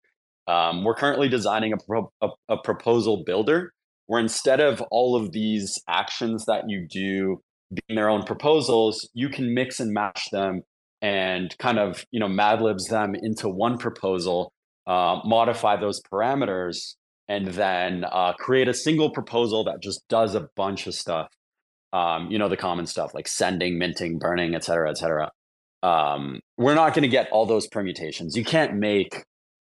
[0.47, 3.73] Um, we're currently designing a, pro- a, a proposal builder
[4.07, 7.41] where instead of all of these actions that you do
[7.73, 10.63] being their own proposals, you can mix and match them
[11.01, 14.53] and kind of you know Mad Libs them into one proposal,
[14.87, 16.95] uh, modify those parameters,
[17.29, 21.29] and then uh, create a single proposal that just does a bunch of stuff.
[21.93, 25.31] Um, you know, the common stuff like sending, minting, burning, et cetera, et cetera.
[25.83, 28.37] Um, we're not going to get all those permutations.
[28.37, 29.25] You can't make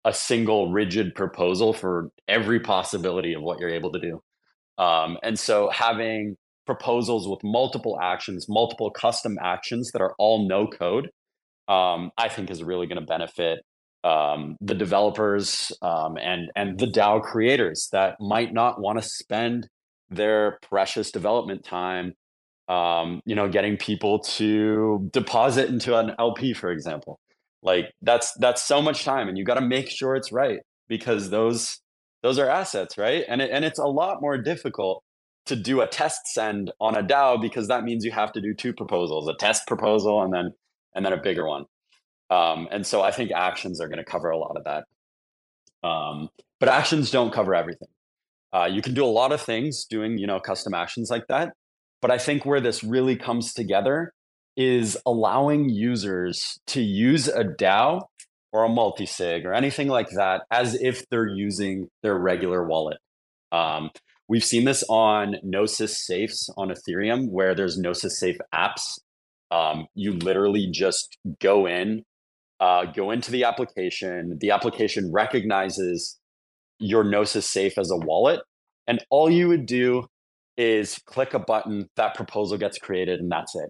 [0.06, 4.22] a single rigid proposal for every possibility of what you're able to do.
[4.78, 6.36] Um, and so having
[6.66, 11.10] proposals with multiple actions, multiple custom actions that are all no code,
[11.68, 13.60] um, I think is really going to benefit
[14.06, 19.68] um, the developers um, and and the DAO creators that might not want to spend
[20.10, 22.14] their precious development time,
[22.68, 27.20] um, you know, getting people to deposit into an LP, for example.
[27.64, 31.32] Like that's that's so much time, and you got to make sure it's right because
[31.32, 31.82] those
[32.22, 33.26] those are assets, right?
[33.28, 35.04] And it, and it's a lot more difficult
[35.48, 38.54] to do a test send on a DAO because that means you have to do
[38.54, 40.52] two proposals, a test proposal and then
[40.94, 41.66] and then a bigger one.
[42.30, 45.88] Um, and so I think actions are going to cover a lot of that.
[45.88, 47.90] Um, but actions don't cover everything.
[48.54, 51.54] Uh, you can do a lot of things doing you know custom actions like that.
[52.02, 54.14] But I think where this really comes together
[54.56, 58.02] is allowing users to use a DAO
[58.54, 62.98] or a multi-sig or anything like that as if they're using their regular wallet.
[63.52, 63.90] Um,
[64.30, 69.00] we've seen this on Gnosis safes on Ethereum, where there's Gnosis safe apps.
[69.52, 72.04] Um, you literally just go in,
[72.60, 74.38] uh, go into the application.
[74.40, 76.18] The application recognizes
[76.80, 78.42] your Gnosis safe as a wallet,
[78.88, 80.06] and all you would do
[80.58, 81.90] is click a button.
[81.96, 83.70] That proposal gets created, and that's it.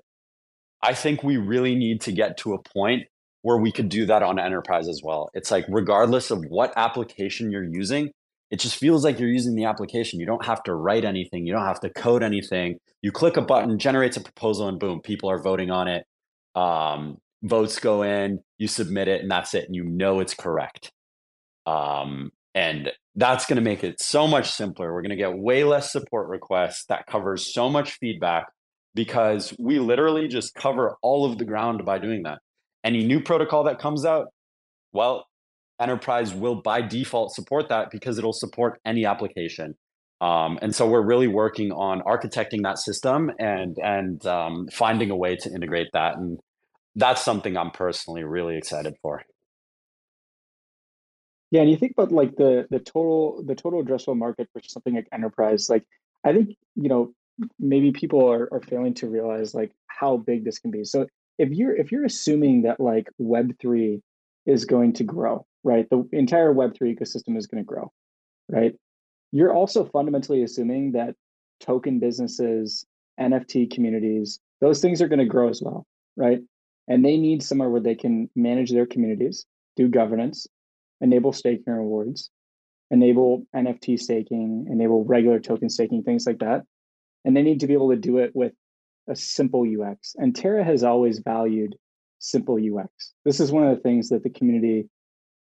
[0.81, 3.03] I think we really need to get to a point
[3.41, 5.29] where we could do that on enterprise as well.
[5.33, 8.11] It's like, regardless of what application you're using,
[8.51, 10.19] it just feels like you're using the application.
[10.19, 12.77] You don't have to write anything, you don't have to code anything.
[13.01, 16.05] You click a button, generates a proposal, and boom, people are voting on it.
[16.55, 19.65] Um, votes go in, you submit it, and that's it.
[19.65, 20.91] And you know it's correct.
[21.65, 24.93] Um, and that's going to make it so much simpler.
[24.93, 28.47] We're going to get way less support requests that covers so much feedback
[28.93, 32.39] because we literally just cover all of the ground by doing that.
[32.83, 34.27] Any new protocol that comes out,
[34.93, 35.25] well,
[35.81, 39.75] enterprise will by default support that because it'll support any application.
[40.21, 45.15] Um, and so we're really working on architecting that system and and um, finding a
[45.15, 46.15] way to integrate that.
[46.15, 46.39] And
[46.95, 49.23] that's something I'm personally really excited for.
[51.51, 54.95] Yeah, and you think about like the the total the total addressable market for something
[54.95, 55.69] like enterprise.
[55.69, 55.85] Like
[56.23, 57.13] I think you know
[57.59, 61.49] maybe people are, are failing to realize like how big this can be so if
[61.51, 64.01] you're if you're assuming that like web3
[64.45, 67.91] is going to grow right the entire web3 ecosystem is going to grow
[68.49, 68.75] right
[69.31, 71.15] you're also fundamentally assuming that
[71.59, 72.85] token businesses
[73.19, 75.85] nft communities those things are going to grow as well
[76.15, 76.39] right
[76.87, 80.47] and they need somewhere where they can manage their communities do governance
[81.01, 82.29] enable staking rewards
[82.91, 86.63] enable nft staking enable regular token staking things like that
[87.25, 88.53] and they need to be able to do it with
[89.07, 90.15] a simple UX.
[90.17, 91.75] And Terra has always valued
[92.19, 93.13] simple UX.
[93.23, 94.89] This is one of the things that the community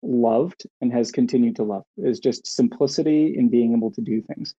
[0.03, 4.55] loved and has continued to love is just simplicity in being able to do things.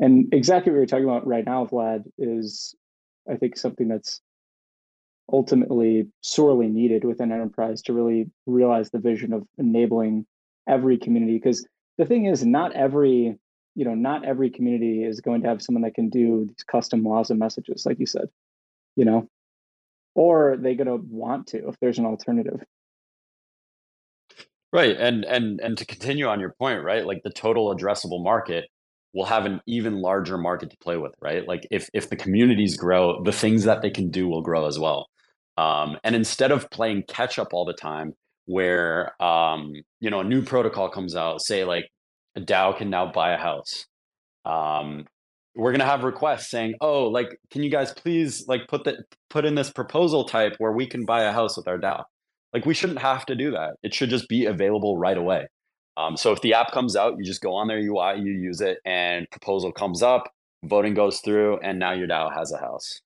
[0.00, 2.74] And exactly what we are talking about right now, Vlad, is
[3.30, 4.20] I think something that's
[5.32, 10.26] ultimately sorely needed within enterprise to really realize the vision of enabling
[10.68, 11.34] every community.
[11.34, 11.66] Because
[11.98, 13.38] the thing is, not every
[13.76, 17.04] you know, not every community is going to have someone that can do these custom
[17.04, 18.24] laws and messages, like you said,
[18.96, 19.28] you know,
[20.14, 22.64] or are they going to want to if there's an alternative.
[24.72, 27.06] Right, and and and to continue on your point, right?
[27.06, 28.64] Like the total addressable market
[29.14, 31.46] will have an even larger market to play with, right?
[31.46, 34.78] Like if if the communities grow, the things that they can do will grow as
[34.78, 35.06] well.
[35.56, 38.14] Um, and instead of playing catch up all the time,
[38.46, 41.90] where um, you know a new protocol comes out, say like
[42.36, 43.86] a DAO can now buy a house.
[44.44, 45.06] Um,
[45.56, 48.96] we're gonna have requests saying, "Oh, like, can you guys please like put that
[49.30, 52.04] put in this proposal type where we can buy a house with our DAO?"
[52.52, 53.76] Like, we shouldn't have to do that.
[53.82, 55.46] It should just be available right away.
[55.96, 58.60] Um, so if the app comes out, you just go on their UI, you use
[58.60, 60.30] it, and proposal comes up,
[60.64, 63.00] voting goes through, and now your DAO has a house.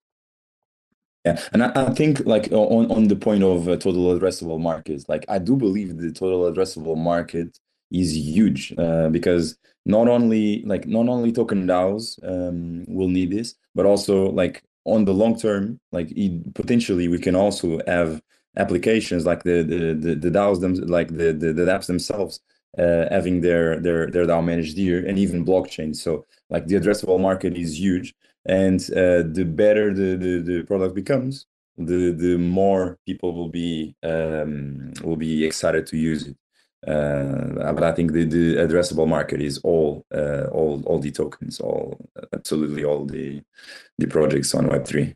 [1.24, 5.04] Yeah, and I, I think like on on the point of uh, total addressable markets,
[5.08, 7.58] like I do believe the total addressable market
[7.90, 13.54] is huge uh, because not only like not only token DAOs um, will need this,
[13.74, 18.22] but also like on the long term, like it, potentially we can also have
[18.56, 22.40] applications like the the the, the DAOs them like the, the the apps themselves
[22.78, 25.94] uh, having their their their DAO managed here and even blockchain.
[25.94, 28.14] So like the addressable market is huge,
[28.46, 33.94] and uh, the better the, the the product becomes, the the more people will be
[34.02, 36.36] um, will be excited to use it.
[36.86, 41.60] Uh, but I think the, the addressable market is all uh, all all the tokens,
[41.60, 43.42] all absolutely all the
[43.98, 45.14] the projects on Web three.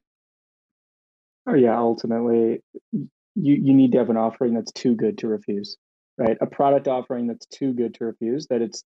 [1.46, 2.62] Oh yeah, ultimately,
[2.92, 5.76] you you need to have an offering that's too good to refuse,
[6.18, 6.36] right?
[6.40, 8.84] A product offering that's too good to refuse that it's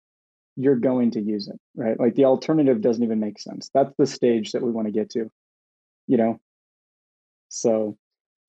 [0.55, 1.99] you're going to use it, right?
[1.99, 3.69] Like the alternative doesn't even make sense.
[3.73, 5.29] That's the stage that we want to get to,
[6.07, 6.39] you know.
[7.49, 7.97] So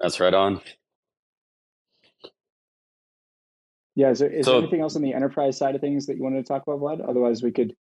[0.00, 0.60] that's right on.
[3.94, 6.16] Yeah, is there, is so, there anything else on the enterprise side of things that
[6.16, 7.08] you wanted to talk about, Vlad?
[7.08, 7.74] Otherwise, we could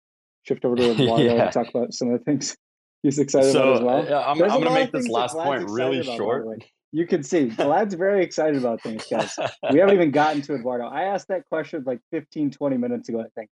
[0.45, 1.45] shift over to Eduardo yeah.
[1.45, 2.57] and talk about some of the things
[3.03, 4.05] he's excited so, about as well.
[4.05, 6.65] Yeah, I'm, I'm going to make this last point really about, short.
[6.93, 9.37] You can see Vlad's very excited about things, guys.
[9.73, 10.87] we haven't even gotten to Eduardo.
[10.87, 13.51] I asked that question like 15, 20 minutes ago, I think.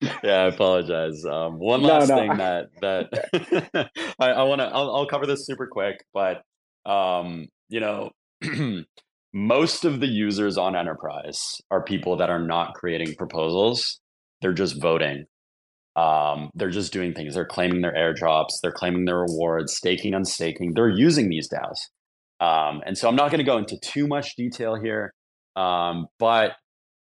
[0.00, 1.24] Yeah, I apologize.
[1.24, 2.16] Um, one No, last no.
[2.16, 3.90] thing that that
[4.20, 6.42] I, I want to I'll, I'll cover this super quick, but
[6.90, 8.10] um, you know,
[9.32, 11.40] most of the users on Enterprise
[11.70, 14.00] are people that are not creating proposals;
[14.42, 15.24] they're just voting.
[15.96, 17.34] Um, they're just doing things.
[17.34, 18.60] They're claiming their airdrops.
[18.62, 20.72] They're claiming their rewards, staking, unstaking.
[20.74, 21.78] They're using these DAOs.
[22.38, 25.14] Um, and so I'm not going to go into too much detail here,
[25.56, 26.52] um, but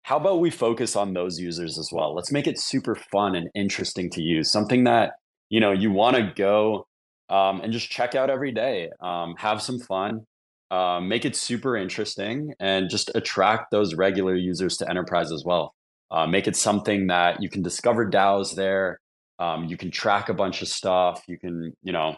[0.09, 2.15] how about we focus on those users as well?
[2.15, 4.51] Let's make it super fun and interesting to use.
[4.51, 5.11] Something that
[5.49, 6.87] you know you want to go
[7.29, 8.89] um, and just check out every day.
[9.01, 10.25] Um, have some fun.
[10.71, 15.75] Uh, make it super interesting and just attract those regular users to enterprise as well.
[16.09, 18.99] Uh, make it something that you can discover DAOs there.
[19.37, 21.21] Um, you can track a bunch of stuff.
[21.27, 22.15] You can, you know,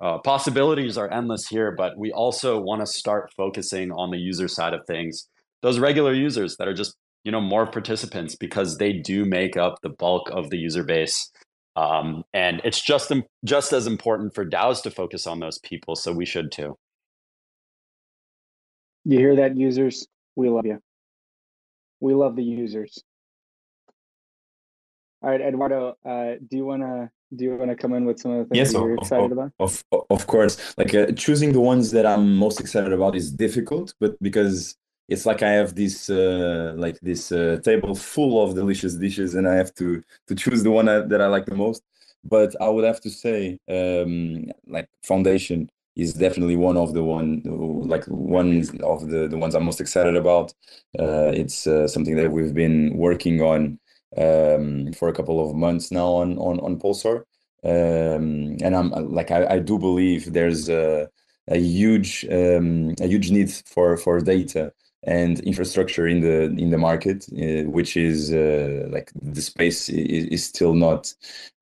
[0.00, 4.48] uh, possibilities are endless here, but we also want to start focusing on the user
[4.48, 5.28] side of things.
[5.62, 9.80] Those regular users that are just, you know, more participants because they do make up
[9.82, 11.30] the bulk of the user base.
[11.76, 13.10] Um, and it's just
[13.44, 16.78] just as important for DAOs to focus on those people, so we should too.
[19.04, 20.06] You hear that, users?
[20.36, 20.78] We love you.
[22.00, 23.02] We love the users.
[25.22, 28.38] All right, Eduardo, uh, do you wanna do you wanna come in with some of
[28.38, 29.52] the things Yes, that you're of, excited of, about?
[29.58, 30.74] of, of course.
[30.76, 34.76] Like uh, choosing the ones that I'm most excited about is difficult, but because
[35.08, 39.48] it's like I have this uh, like this uh, table full of delicious dishes, and
[39.48, 41.82] I have to to choose the one that, I like the most.
[42.24, 47.42] But I would have to say, um, like Foundation is definitely one of the one
[47.86, 50.54] like one of the the ones I'm most excited about.
[50.98, 53.78] Uh, it's uh, something that we've been working on
[54.16, 57.24] um, for a couple of months now on on on Pulsar,
[57.64, 61.10] um, and I'm like I, I do believe there's a
[61.48, 64.72] a huge um, a huge need for for data
[65.06, 70.26] and infrastructure in the in the market, uh, which is uh, like the space is,
[70.26, 71.12] is still not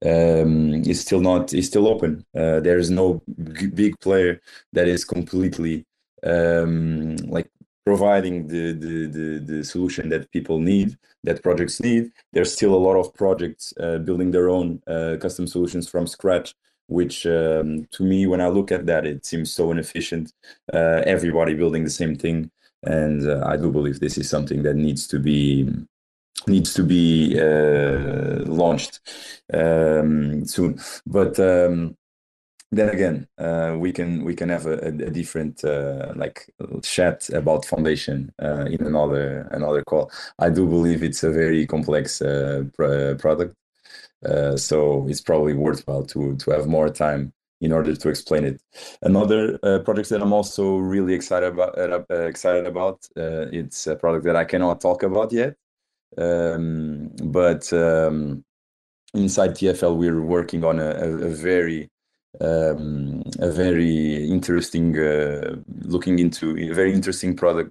[0.05, 2.25] um, is still not is still open.
[2.37, 3.23] Uh, there is no
[3.55, 4.41] g- big player
[4.73, 5.85] that is completely
[6.25, 7.51] um, like
[7.85, 12.13] providing the, the the the solution that people need, that projects need.
[12.33, 16.55] There's still a lot of projects uh, building their own uh, custom solutions from scratch
[16.89, 20.33] which um, to me when i look at that it seems so inefficient
[20.75, 22.51] uh, everybody building the same thing
[22.83, 25.69] and uh, I do believe this is something that needs to be
[26.47, 29.01] needs to be uh, launched
[29.53, 30.81] um, soon.
[31.07, 31.97] But um,
[32.73, 36.51] then again, uh, we can we can have a, a different uh, like
[36.83, 40.11] chat about foundation uh, in another another call.
[40.39, 43.55] I do believe it's a very complex uh, pr- product,
[44.57, 48.61] so it's probably worthwhile to to have more time in order to explain it.
[49.01, 53.97] Another uh, project that I'm also really excited about, uh, excited about, uh, it's a
[53.97, 55.55] product that I cannot talk about yet,
[56.19, 58.45] um, but um,
[59.15, 61.89] inside TFL we're working on a, a, a very
[62.41, 67.71] um, a very interesting uh, looking into a very interesting product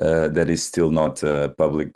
[0.00, 1.94] uh, that is still not uh, public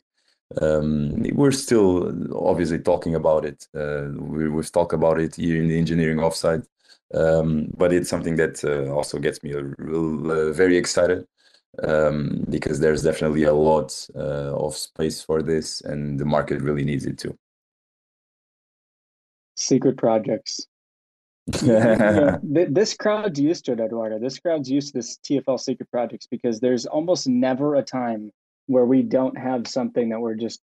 [0.61, 3.66] um, we're still obviously talking about it.
[3.74, 6.66] Uh, we, have talked about it here in the engineering offsite,
[7.15, 11.27] um, but it's something that uh, also gets me uh, very excited
[11.83, 16.85] um, because there's definitely a lot uh, of space for this, and the market really
[16.85, 17.37] needs it too.
[19.57, 20.67] Secret projects.
[21.53, 22.39] th-
[22.71, 24.19] this crowd's used to it, Eduardo.
[24.19, 28.31] This crowd's used to this TFL secret projects because there's almost never a time
[28.67, 30.61] where we don't have something that we're just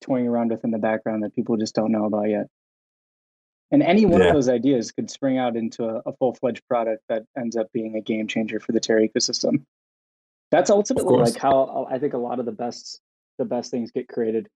[0.00, 2.46] toying around with in the background that people just don't know about yet.
[3.72, 4.28] And any one yeah.
[4.28, 7.68] of those ideas could spring out into a, a full fledged product that ends up
[7.72, 9.64] being a game changer for the Terra ecosystem.
[10.50, 13.00] That's ultimately like how I think a lot of the best
[13.38, 14.48] the best things get created.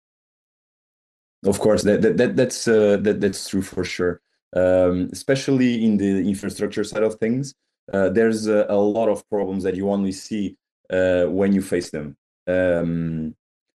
[1.44, 4.20] Of course, that, that, that that's uh, that that's true for sure.
[4.56, 7.54] Um, especially in the infrastructure side of things,
[7.92, 10.56] uh, there's a, a, lot of problems that you only see
[10.90, 12.16] uh, when you face them.
[12.46, 13.34] Um,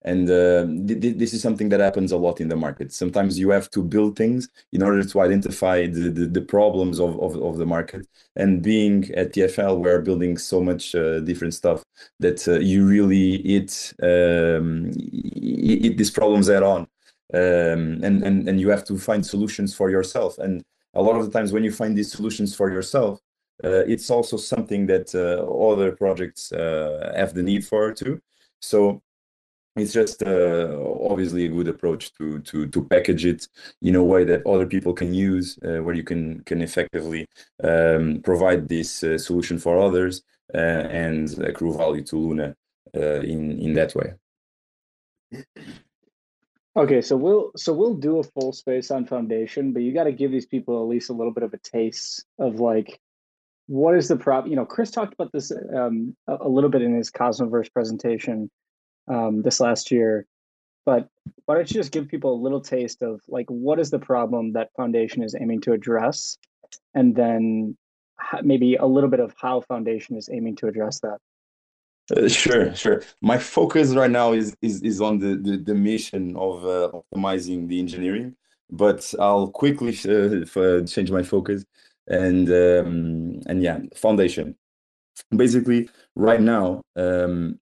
[0.05, 2.93] and uh, th- th- this is something that happens a lot in the market.
[2.93, 7.19] Sometimes you have to build things in order to identify the, the, the problems of,
[7.21, 8.07] of, of, the market.
[8.37, 11.83] And being at TFL, we're building so much uh, different stuff
[12.21, 16.87] that uh, you really hit, um, hit these problems head on.
[17.33, 20.37] Um, and, and, and you have to find solutions for yourself.
[20.39, 23.21] And a lot of the times when you find these solutions for yourself,
[23.63, 25.43] uh, it's also something that uh,
[25.73, 28.21] other projects uh, have the need for too.
[28.61, 29.03] So
[29.77, 33.49] it's just uh, obviously a good approach to to to package it
[33.83, 37.27] in a way that other people can use, uh, where you can can effectively
[37.63, 40.23] um, provide this uh, solution for others
[40.55, 42.55] uh, and accrue value to Luna
[42.97, 44.15] uh, in in that way.
[46.77, 50.13] Okay, so we'll so we'll do a full space on foundation, but you got to
[50.13, 53.01] give these people at least a little bit of a taste of like
[53.67, 54.47] what is the prop.
[54.47, 58.51] You know, Chris talked about this um, a, a little bit in his Cosmoverse presentation
[59.09, 60.27] um, this last year,
[60.87, 61.09] but
[61.47, 64.53] why don't you just give people a little taste of like what is the problem
[64.53, 66.39] that foundation is aiming to address,
[66.95, 67.77] and then
[68.43, 71.19] maybe a little bit of how foundation is aiming to address that.
[72.15, 73.03] Uh, sure, sure.
[73.23, 77.69] My focus right now is is, is on the, the, the mission of uh, optimizing
[77.69, 78.37] the engineering,
[78.71, 81.65] but I'll quickly uh, change my focus
[82.07, 84.57] and um, and yeah, foundation.
[85.35, 87.59] Basically, right now, um,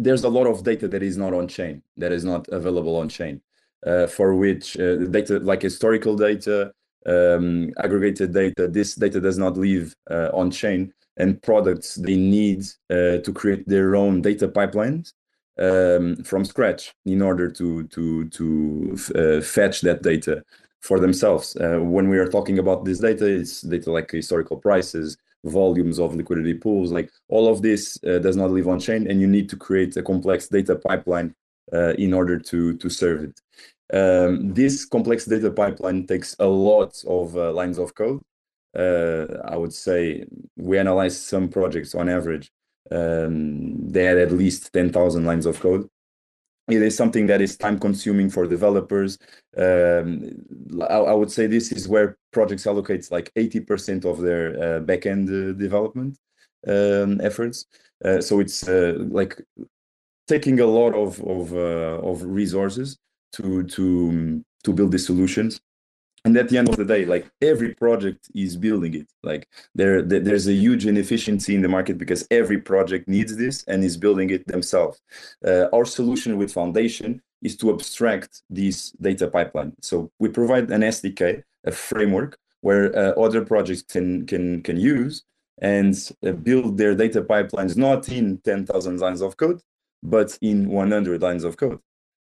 [0.00, 3.08] there's a lot of data that is not on chain, that is not available on
[3.08, 3.40] chain,
[3.86, 6.72] uh, for which uh, data like historical data,
[7.06, 12.64] um, aggregated data, this data does not live uh, on chain and products they need
[12.88, 15.12] uh, to create their own data pipelines
[15.58, 20.42] um, from scratch in order to to to uh, fetch that data
[20.80, 21.56] for themselves.
[21.56, 26.14] Uh, when we are talking about this data, it's data like historical prices, volumes of
[26.14, 29.48] liquidity pools, like all of this uh, does not live on chain, and you need
[29.48, 31.34] to create a complex data pipeline
[31.72, 33.40] uh, in order to to serve it.
[33.92, 38.20] Um, this complex data pipeline takes a lot of uh, lines of code.
[38.76, 40.24] Uh, I would say
[40.56, 42.52] we analyzed some projects on average.
[42.90, 45.88] Um, they had at least 10,000 lines of code.
[46.72, 49.18] It is something that is time consuming for developers.
[49.56, 50.30] Um,
[50.82, 55.28] I, I, would say this is where projects allocate like 80% of their uh, backend
[55.28, 56.18] uh, development
[56.66, 57.66] um, efforts.
[58.04, 59.40] Uh, so it's uh, like
[60.28, 62.98] taking a lot of, of, of resources
[63.32, 65.60] to to to build these solutions
[66.24, 69.08] and at the end of the day like every project is building it.
[69.22, 73.82] Like there, there's a huge inefficiency in the market because every project needs this and
[73.82, 75.00] is building it themselves.
[75.46, 79.72] Uh, our solution with foundation is to abstract this data pipeline.
[79.80, 85.24] So we provide an sdk a framework where uh, other projects can can can use
[85.60, 85.94] and
[86.26, 89.60] uh, build their data pipelines not in 10,000 lines of code
[90.02, 91.78] but in 100 lines of code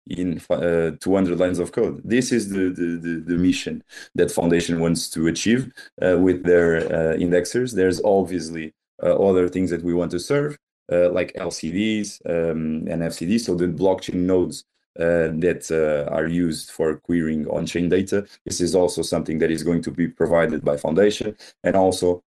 [0.08, 2.01] in uh, 200 lines of code.
[2.03, 3.84] This is the, the, the, the mission
[4.14, 7.74] that Foundation wants to achieve uh, with their uh, indexers.
[7.74, 10.58] There's obviously uh, other things that we want to serve,
[10.91, 14.64] uh, like LCDs um, and FCDs, so the blockchain nodes
[14.99, 18.26] uh, that are used for querying on-chain data.
[18.45, 22.24] This is also something that is going to be provided by Foundation, and also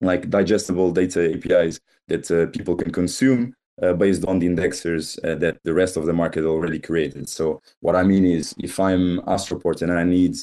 [0.00, 5.58] like digestible data APIs that people can consume uh, based on the indexers uh, that
[5.64, 7.28] the rest of the market already created.
[7.28, 10.36] So what I mean is, if I'm Astroport and I need,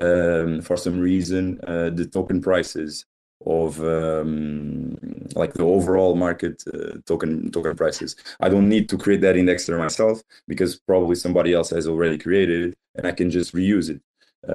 [0.00, 3.06] um, for some reason, uh, the token prices
[3.46, 4.96] of um,
[5.34, 9.78] like the overall market uh, token token prices, I don't need to create that indexer
[9.78, 14.00] myself because probably somebody else has already created it, and I can just reuse it.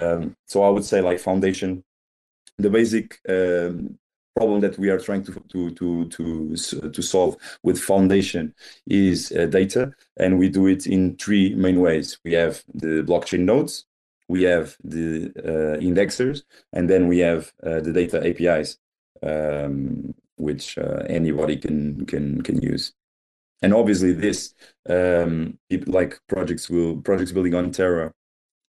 [0.02, 1.84] Um, so I would say like foundation,
[2.58, 3.98] the basic um,
[4.40, 6.56] problem that we are trying to to to to,
[6.96, 7.34] to solve
[7.68, 8.54] with foundation
[8.88, 9.84] is uh, data
[10.22, 12.08] and we do it in three main ways.
[12.26, 13.74] We have the blockchain nodes
[14.30, 18.78] we have the uh, indexers and then we have uh, the data apis
[19.24, 22.94] um, which uh, anybody can can can use.
[23.62, 24.54] And obviously this
[24.88, 28.14] um, like projects will projects building on terra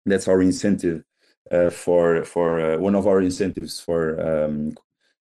[0.04, 1.02] that's our incentive
[1.50, 4.76] uh, for for uh, one of our incentives for um,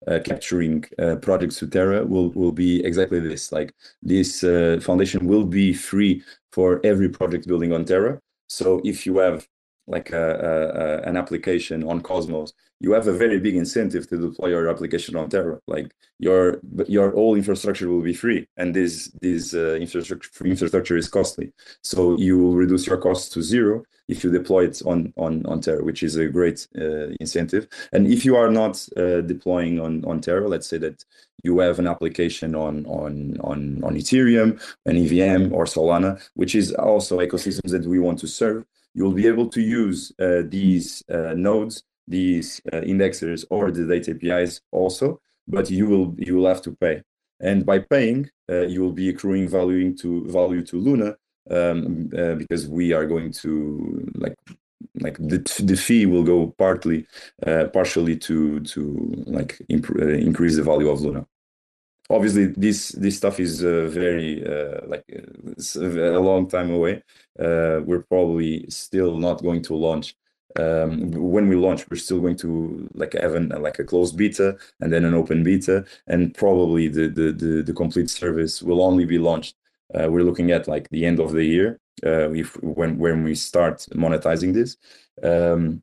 [0.08, 3.52] uh, capturing uh, projects to Terra will will be exactly this.
[3.52, 8.20] Like this uh, foundation will be free for every project building on Terra.
[8.48, 9.48] So if you have
[9.88, 14.49] like a, a, an application on Cosmos, you have a very big incentive to deploy
[14.49, 15.59] your application on Terra.
[15.67, 21.09] Like your your whole infrastructure will be free, and this this uh, infrastructure infrastructure is
[21.09, 21.53] costly.
[21.81, 25.61] So you will reduce your costs to zero if you deploy it on on on
[25.61, 27.67] Terra, which is a great uh, incentive.
[27.93, 31.03] And if you are not uh, deploying on on Terra, let's say that
[31.43, 36.73] you have an application on on on on Ethereum, an EVM or Solana, which is
[36.73, 38.65] also ecosystems that we want to serve
[38.98, 44.12] you'll be able to use uh, these uh, nodes, these uh, indexers, or the data
[44.12, 47.04] APIs also, but you will you will have to pay.
[47.39, 51.16] And by paying, uh, you will be accruing value to value to Luna
[51.52, 54.36] um, uh, because we are going to like
[55.00, 57.06] like the, the fee will go partly
[57.45, 58.82] uh, partially to to
[59.28, 61.26] like imp- increase the value of Luna
[62.10, 65.03] obviously this this stuff is uh, very uh, like
[65.76, 67.03] a long time away
[67.39, 70.16] uh, we're probably still not going to launch
[70.58, 74.58] um, when we launch we're still going to like have an, like a closed beta
[74.80, 79.05] and then an open beta and probably the the the, the complete service will only
[79.05, 79.55] be launched
[79.93, 83.80] uh, we're looking at like the end of the year if when when we start
[83.95, 84.78] monetizing this.
[85.24, 85.82] Um,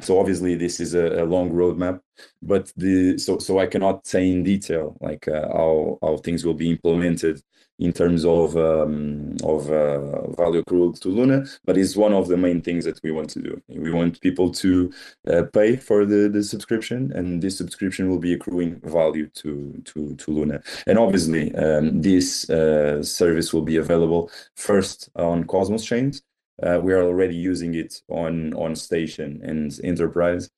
[0.00, 2.00] so obviously this is a, a, long roadmap
[2.42, 6.54] but the so so i cannot say in detail like uh, how how things will
[6.54, 7.42] be implemented
[7.78, 12.36] in terms of um, of uh, value accrual to Luna, but it's one of the
[12.36, 13.62] main things that we want to do.
[13.68, 14.92] We want people to
[15.28, 20.14] uh, pay for the, the subscription, and this subscription will be accruing value to to
[20.16, 20.60] to Luna.
[20.86, 26.22] And obviously, um, this uh, service will be available first on Cosmos chains.
[26.62, 30.50] Uh, we are already using it on on Station and Enterprise.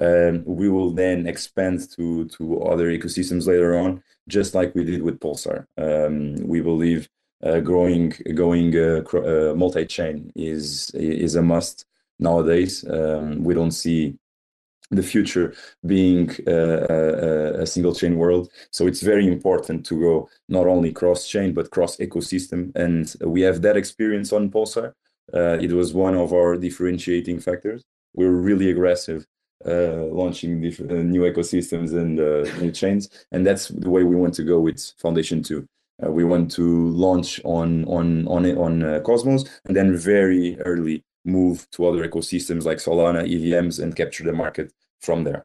[0.00, 2.28] Um, we will then expand to
[2.62, 5.66] other ecosystems later on, just like we did with Pulsar.
[5.76, 7.08] Um, we believe
[7.42, 11.86] uh, growing going uh, multi-chain is is a must
[12.18, 12.84] nowadays.
[12.88, 14.16] Um, we don't see
[14.90, 15.54] the future
[15.84, 18.50] being a, a, single chain world.
[18.70, 23.42] So it's very important to go not only cross chain but cross ecosystem, and we
[23.42, 24.94] have that experience on Pulsar.
[25.32, 27.82] Uh, it was one of our differentiating factors.
[28.14, 29.26] We're really aggressive
[29.66, 33.08] uh, launching uh, new ecosystems and uh, new chains.
[33.32, 35.66] And that's the way we want to go with Foundation 2.
[36.04, 41.02] Uh, we want to launch on on on on uh, Cosmos and then very early
[41.24, 45.44] move to other ecosystems like Solana, EVMs, and capture the market from there.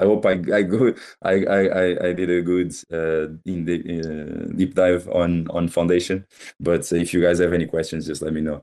[0.00, 0.92] I hope I I go
[1.22, 6.26] I I I did a good uh, in the uh, deep dive on on Foundation.
[6.58, 8.62] But if you guys have any questions, just let me know.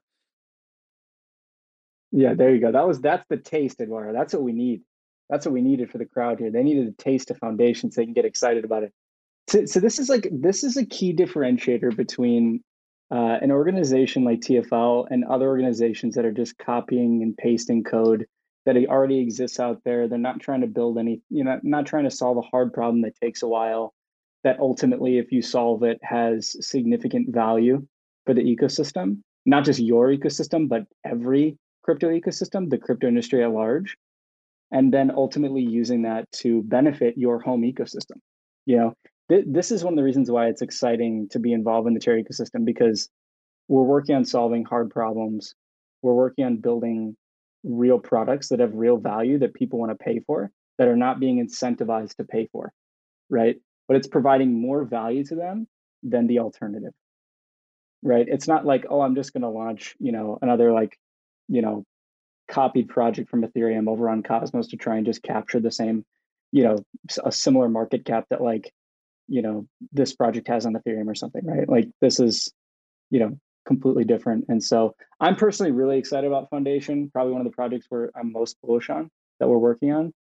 [2.11, 2.71] Yeah, there you go.
[2.71, 4.13] That was that's the taste, Eduardo.
[4.13, 4.81] That's what we need.
[5.29, 6.51] That's what we needed for the crowd here.
[6.51, 8.91] They needed a taste of foundation so they can get excited about it.
[9.47, 12.61] So, so this is like this is a key differentiator between
[13.09, 18.25] uh, an organization like TFL and other organizations that are just copying and pasting code
[18.65, 20.07] that it already exists out there.
[20.07, 23.01] They're not trying to build any, you know, not trying to solve a hard problem
[23.01, 23.93] that takes a while.
[24.43, 27.85] That ultimately, if you solve it, has significant value
[28.25, 33.51] for the ecosystem, not just your ecosystem, but every crypto ecosystem, the crypto industry at
[33.51, 33.95] large,
[34.71, 38.17] and then ultimately using that to benefit your home ecosystem.
[38.65, 38.93] You know,
[39.29, 41.99] th- this is one of the reasons why it's exciting to be involved in the
[41.99, 43.09] Terra ecosystem because
[43.67, 45.55] we're working on solving hard problems.
[46.01, 47.15] We're working on building
[47.63, 51.19] real products that have real value that people want to pay for that are not
[51.19, 52.73] being incentivized to pay for,
[53.29, 53.57] right?
[53.87, 55.67] But it's providing more value to them
[56.01, 56.93] than the alternative,
[58.01, 58.25] right?
[58.27, 60.97] It's not like, oh, I'm just going to launch, you know, another like
[61.51, 61.83] you know,
[62.47, 66.05] copied project from Ethereum over on Cosmos to try and just capture the same,
[66.51, 66.77] you know,
[67.23, 68.71] a similar market cap that like,
[69.27, 71.67] you know, this project has on Ethereum or something, right?
[71.67, 72.51] Like this is,
[73.09, 73.37] you know,
[73.71, 74.45] completely different.
[74.49, 78.31] And so I'm personally really excited about Foundation, probably one of the projects where I'm
[78.31, 79.09] most bullish on
[79.39, 80.13] that we're working on.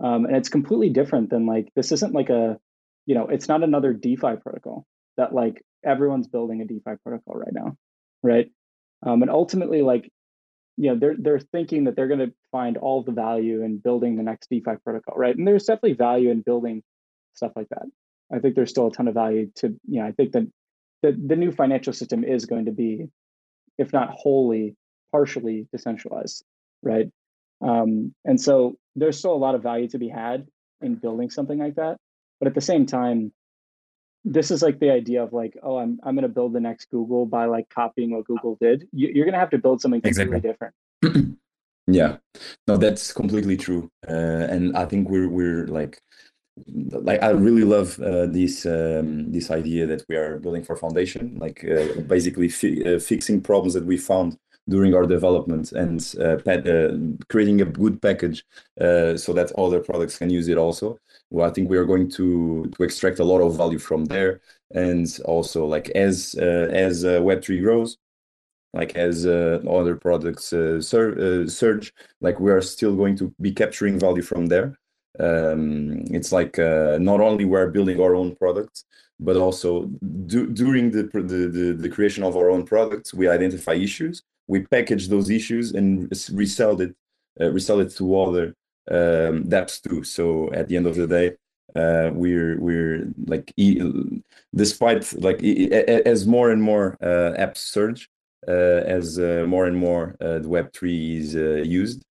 [0.00, 2.58] Um, and it's completely different than like, this isn't like a,
[3.06, 4.84] you know, it's not another DeFi protocol
[5.16, 7.76] that like everyone's building a DeFi protocol right now,
[8.22, 8.50] right?
[9.04, 10.10] Um, and ultimately, like
[10.76, 14.16] you know they're they're thinking that they're going to find all the value in building
[14.16, 15.36] the next DeFi protocol, right?
[15.36, 16.82] And there's definitely value in building
[17.34, 17.86] stuff like that.
[18.32, 20.46] I think there's still a ton of value to you know I think that
[21.06, 23.06] the the new financial system is going to be,
[23.78, 24.76] if not wholly,
[25.12, 26.44] partially decentralized,
[26.82, 27.10] right?
[27.60, 30.46] Um, and so there's still a lot of value to be had
[30.80, 31.96] in building something like that.
[32.38, 33.32] But at the same time,
[34.24, 36.90] this is like the idea of like, oh, I'm I'm going to build the next
[36.90, 38.88] Google by like copying what Google did.
[38.92, 40.70] You, are going to have to build something completely exactly.
[41.02, 41.38] different.
[41.86, 42.16] yeah,
[42.66, 43.90] no, that's completely true.
[44.08, 46.00] Uh, and I think we're we're like
[46.66, 51.36] like I really love uh, this um, this idea that we are building for foundation,
[51.38, 54.38] like uh, basically fi- uh, fixing problems that we found
[54.68, 56.96] during our development and uh, uh,
[57.28, 58.44] creating a good package
[58.80, 60.98] uh, so that other products can use it also.
[61.30, 64.40] Well, I think we are going to to extract a lot of value from there,
[64.74, 67.98] and also like as uh, as uh, Web three grows,
[68.72, 73.98] like as uh, other products sur- surge, like we are still going to be capturing
[73.98, 74.78] value from there.
[75.18, 78.84] Um, it's like not only we're building our own products,
[79.18, 79.86] but also
[80.26, 84.60] do, during the, the, the the creation of our own products, we identify issues we
[84.60, 86.94] package those issues and resell it
[87.40, 88.54] uh, resell it to other
[88.90, 90.04] um, dApps too.
[90.04, 91.36] So at the end of the day,
[91.74, 93.52] uh, we're we're like
[94.54, 98.08] despite like as more and more uh, apps surge,
[98.48, 102.04] uh, as uh, more and more uh, the Web three is used,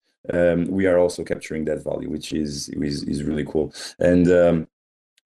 [0.68, 2.70] we are also capturing that value, which is
[3.24, 3.72] really cool.
[3.98, 4.68] And um,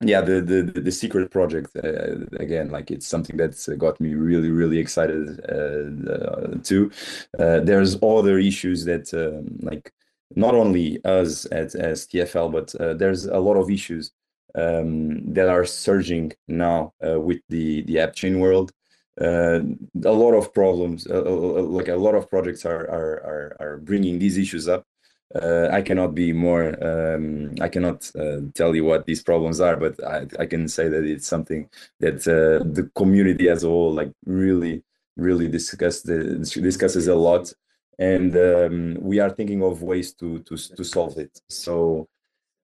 [0.02, 5.40] yeah the secret project uh, again like it's something that's got me really really excited
[5.48, 6.90] uh, uh, too
[7.38, 9.92] uh, there's other issues that um, like
[10.36, 14.12] not only us as, as tfl but uh, there's a lot of issues
[14.54, 18.72] um, that are surging now uh, with the app chain world
[19.20, 19.60] uh,
[20.04, 24.18] a lot of problems, uh, like a lot of projects are are are, are bringing
[24.18, 24.86] these issues up.
[25.32, 26.74] Uh, I cannot be more.
[26.84, 30.88] Um, I cannot uh, tell you what these problems are, but I, I can say
[30.88, 31.68] that it's something
[32.00, 34.82] that uh, the community as a whole, like really,
[35.16, 37.52] really discuss the, discusses a lot,
[37.98, 41.40] and um, we are thinking of ways to to to solve it.
[41.48, 42.08] So,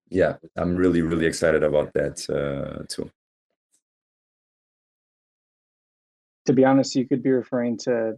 [0.09, 3.09] yeah, I'm really really excited about that uh, too.
[6.47, 8.15] To be honest, you could be referring to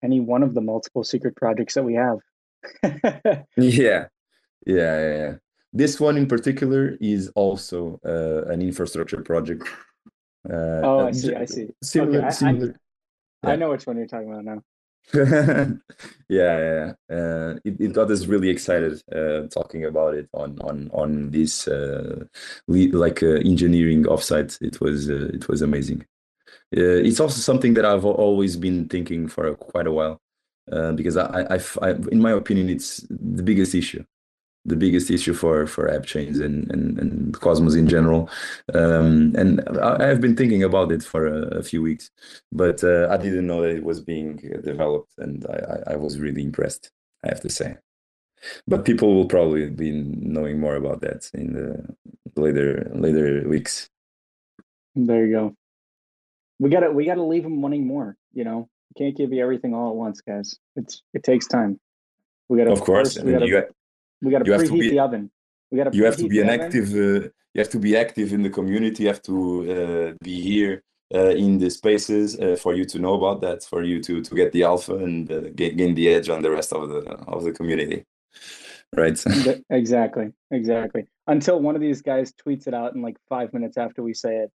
[0.00, 2.18] any one of the multiple secret projects that we have.
[2.82, 3.42] yeah.
[3.56, 4.06] yeah,
[4.66, 5.34] yeah, yeah.
[5.72, 9.68] This one in particular is also uh, an infrastructure project.
[10.48, 11.34] Uh, oh, I see.
[11.34, 11.68] I see.
[11.82, 12.80] Similar, okay, I, similar.
[13.42, 13.52] I.
[13.52, 14.62] I know which one you're talking about now.
[15.14, 15.74] yeah,
[16.28, 16.92] yeah.
[17.10, 21.68] Uh, it, it got us really excited uh, talking about it on on on this
[21.68, 22.24] uh,
[22.68, 24.60] like uh, engineering offsite.
[24.62, 26.06] It was uh, it was amazing.
[26.76, 30.20] Uh, it's also something that I've always been thinking for quite a while.
[30.70, 34.02] Uh, because I, I, I, in my opinion, it's the biggest issue,
[34.64, 38.30] the biggest issue for for app chains and and, and Cosmos in general.
[38.72, 42.10] Um, and I, have been thinking about it for a, a few weeks,
[42.50, 46.42] but uh, I didn't know that it was being developed, and I, I was really
[46.42, 46.90] impressed.
[47.24, 47.76] I have to say.
[48.66, 53.88] But people will probably be knowing more about that in the later later weeks.
[54.94, 55.56] There you go.
[56.58, 58.16] We gotta we gotta leave them wanting more.
[58.32, 60.58] You know, can't give you everything all at once, guys.
[60.76, 61.78] It's it takes time.
[62.48, 63.14] We got to of course.
[63.14, 63.68] First, we got to
[64.22, 65.30] we got to preheat be, the oven.
[65.70, 66.88] We got to you have to be an active.
[66.92, 69.04] Uh, you have to be active in the community.
[69.04, 69.36] You have to
[69.70, 70.82] uh, be here
[71.14, 74.34] uh, in the spaces uh, for you to know about that, for you to to
[74.34, 77.44] get the alpha and uh, get, gain the edge on the rest of the of
[77.44, 78.04] the community.
[78.96, 79.18] Right.
[79.70, 80.32] exactly.
[80.50, 81.06] Exactly.
[81.26, 84.36] Until one of these guys tweets it out in like five minutes after we say
[84.36, 84.50] it,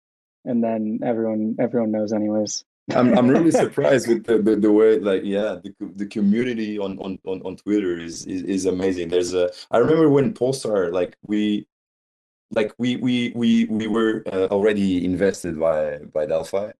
[0.45, 2.63] and then everyone everyone knows anyways.
[2.95, 6.97] I'm I'm really surprised with the, the, the, way like yeah the, the community on,
[6.99, 9.09] on, on, on Twitter is, is is amazing.
[9.09, 11.67] There's a I remember when Pulsar like we
[12.51, 16.71] like we we we we were uh, already invested by by Delphi,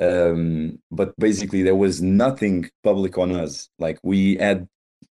[0.00, 3.68] um, but basically there was nothing public on us.
[3.78, 4.68] Like we had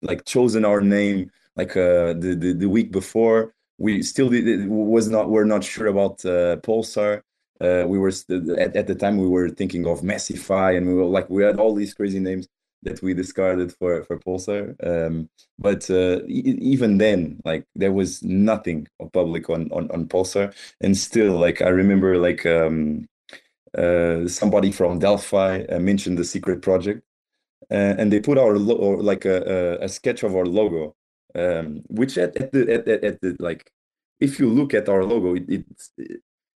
[0.01, 3.53] like chosen our name like uh, the, the the week before.
[3.77, 7.21] We still did, was not we're not sure about uh, Pulsar
[7.61, 8.09] uh, we were
[8.57, 11.59] at, at the time we were thinking of Massify, and we were like we had
[11.59, 12.47] all these crazy names
[12.83, 14.75] that we discarded for for Pulsar.
[14.85, 20.53] Um, but uh, e- even then, like there was nothing public on on on Pulsar,
[20.81, 23.07] and still, like I remember, like um,
[23.77, 27.03] uh, somebody from Delphi uh, mentioned the secret project,
[27.71, 30.95] uh, and they put our lo- like a, a, sketch of our logo,
[31.35, 33.71] um, which at, at the at, at, the like
[34.19, 35.91] if you look at our logo, it, it's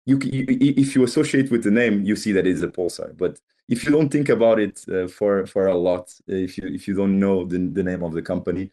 [0.07, 0.45] you, you,
[0.77, 3.15] if you associate with the name, you see that it's a pulsar.
[3.15, 6.67] But if you don't think about it uh, for for a lot, uh, if you
[6.67, 8.71] if you don't know the, the name of the company,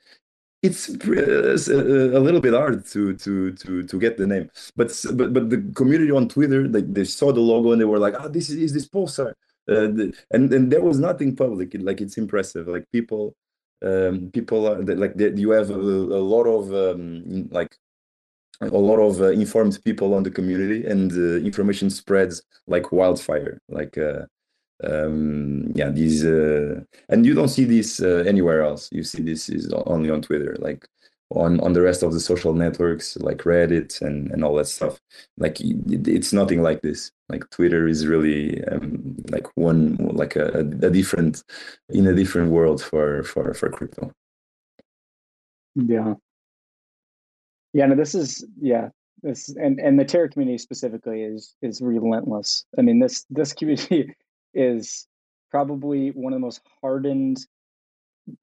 [0.62, 4.48] it's uh, a, little bit hard to to to to get the name.
[4.76, 7.98] But but but the community on Twitter, like they saw the logo and they were
[7.98, 9.30] like, "Ah, oh, this is, is this pulsar,"
[9.68, 11.74] uh, the, and and there was nothing public.
[11.74, 12.68] It, like it's impressive.
[12.68, 13.34] Like people
[13.84, 17.76] um people are like you have a, a lot of um like
[18.60, 23.60] a lot of uh, informed people on the community and uh, information spreads like wildfire
[23.68, 24.24] like uh,
[24.82, 28.88] um, yeah these uh, and you don't see this uh, anywhere else.
[28.92, 30.88] You see this is only on twitter like
[31.30, 35.00] on on the rest of the social networks like reddit and and all that stuff.
[35.38, 37.10] Like it, it's nothing like this.
[37.28, 41.42] Like twitter is really um, like one like a, a different
[41.90, 44.12] in a different world for for for crypto.
[45.74, 46.14] Yeah
[47.74, 48.88] yeah, no, this is yeah,
[49.22, 52.64] this and and the Terra community specifically is is relentless.
[52.78, 54.14] I mean, this this community
[54.54, 55.08] is
[55.50, 57.38] probably one of the most hardened,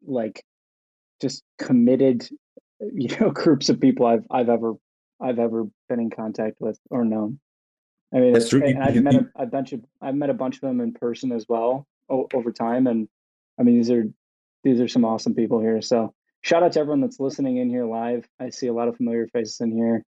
[0.06, 0.44] like,
[1.22, 2.28] just committed,
[2.80, 4.74] you know, groups of people I've I've ever
[5.22, 7.40] I've ever been in contact with or known.
[8.14, 8.62] I mean, That's true.
[8.62, 11.46] I've met a, a, bunch of I've met a bunch of them in person as
[11.48, 13.08] well o- over time, and
[13.58, 14.04] I mean, these are
[14.66, 15.82] these are some awesome people here.
[15.82, 18.28] So shout out to everyone that's listening in here live.
[18.40, 20.04] I see a lot of familiar faces in here.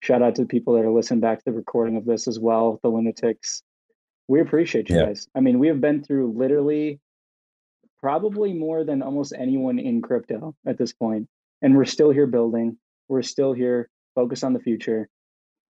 [0.00, 2.38] Shout out to the people that are listening back to the recording of this as
[2.38, 3.62] well, the lunatics.
[4.28, 5.06] We appreciate you yeah.
[5.06, 5.26] guys.
[5.34, 7.00] I mean, we have been through literally
[8.00, 11.26] probably more than almost anyone in crypto at this point.
[11.62, 12.76] And we're still here building.
[13.08, 15.08] We're still here focused on the future.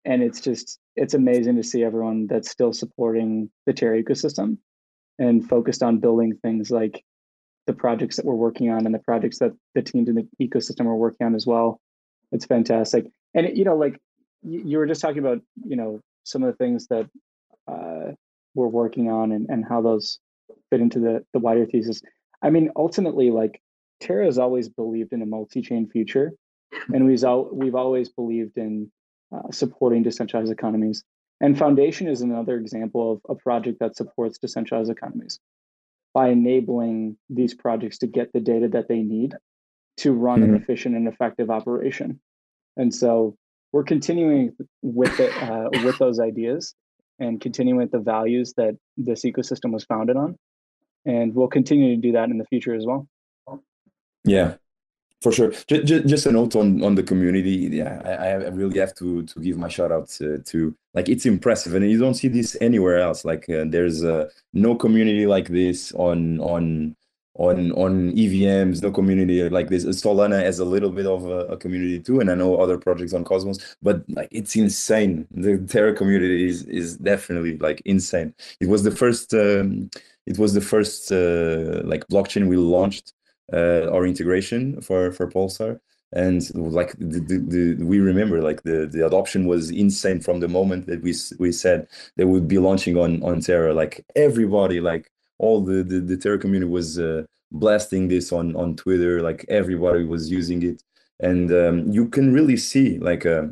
[0.05, 4.57] And it's just, it's amazing to see everyone that's still supporting the Terra ecosystem
[5.17, 7.03] and focused on building things like
[7.69, 10.87] the projects that we're working on and the projects that the teams in the ecosystem
[10.87, 11.79] are working on as well.
[12.31, 13.05] It's fantastic.
[13.35, 13.99] And you know, like
[14.41, 17.07] you were just talking about, you know, some of the things that
[17.67, 18.13] uh,
[18.55, 20.17] we're working on and, and how those
[20.71, 22.01] fit into the the wider thesis.
[22.41, 23.61] I mean, ultimately, like
[23.99, 26.31] Terra has always believed in a multi-chain future,
[26.91, 28.91] and we've al- we've always believed in
[29.31, 31.03] uh, supporting decentralized economies.
[31.39, 35.39] And Foundation is another example of a project that supports decentralized economies
[36.13, 39.35] by enabling these projects to get the data that they need
[39.97, 40.55] to run mm-hmm.
[40.55, 42.19] an efficient and effective operation.
[42.77, 43.35] And so
[43.71, 46.73] we're continuing with it uh, with those ideas
[47.19, 50.37] and continuing with the values that this ecosystem was founded on,
[51.05, 53.07] and we'll continue to do that in the future as well.
[54.23, 54.55] Yeah,
[55.21, 55.51] for sure.
[55.67, 57.69] Just, just a note on on the community.
[57.71, 61.25] Yeah, I, I really have to to give my shout out to, to like it's
[61.25, 63.25] impressive, and you don't see this anywhere else.
[63.25, 66.95] Like uh, there's uh, no community like this on on
[67.35, 69.85] on on EVMs, no community like this.
[69.85, 73.13] Solana has a little bit of a, a, community too, and I know other projects
[73.13, 75.27] on Cosmos, but like it's insane.
[75.31, 78.33] The Terra community is is definitely like insane.
[78.59, 79.89] It was the first um,
[80.25, 83.13] it was the first uh, like blockchain we launched
[83.53, 85.79] uh, our integration for for Pulsar.
[86.11, 90.47] And like the, the, the, we remember, like the, the adoption was insane from the
[90.47, 91.87] moment that we we said
[92.17, 93.73] they would be launching on on Terra.
[93.73, 98.75] Like everybody, like all the the, the Terra community was uh, blasting this on on
[98.75, 99.21] Twitter.
[99.21, 100.81] Like everybody was using it,
[101.19, 103.47] and um, you can really see like uh,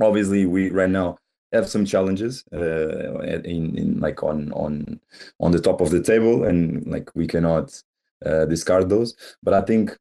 [0.00, 1.18] obviously we right now
[1.52, 5.00] have some challenges uh, in in like on on
[5.38, 7.80] on the top of the table, and like we cannot
[8.24, 9.14] uh, discard those.
[9.42, 9.96] But I think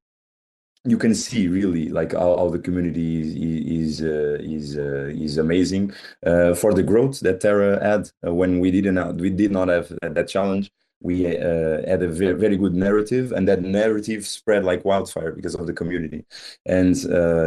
[0.85, 5.37] you can see really like how, how the community is is uh, is, uh, is
[5.37, 5.93] amazing.
[6.25, 9.91] Uh, for the growth that Terra had uh, when we didn't we did not have
[10.01, 14.85] that challenge we uh, had a very, very good narrative and that narrative spread like
[14.85, 16.25] wildfire because of the community.
[16.65, 16.95] And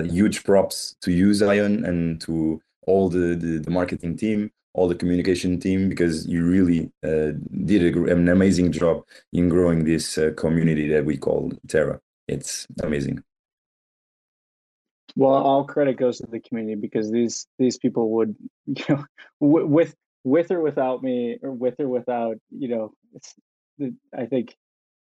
[0.08, 4.94] huge props to you zion and to all the, the, the marketing team all the
[4.94, 7.32] communication team because you really uh,
[7.64, 9.02] did a, an amazing job
[9.32, 12.00] in growing this uh, community that we call terra.
[12.28, 13.22] It's amazing.
[15.16, 19.04] Well all credit goes to the community because these these people would you know
[19.40, 22.92] with with or without me or with or without you know
[24.16, 24.56] i think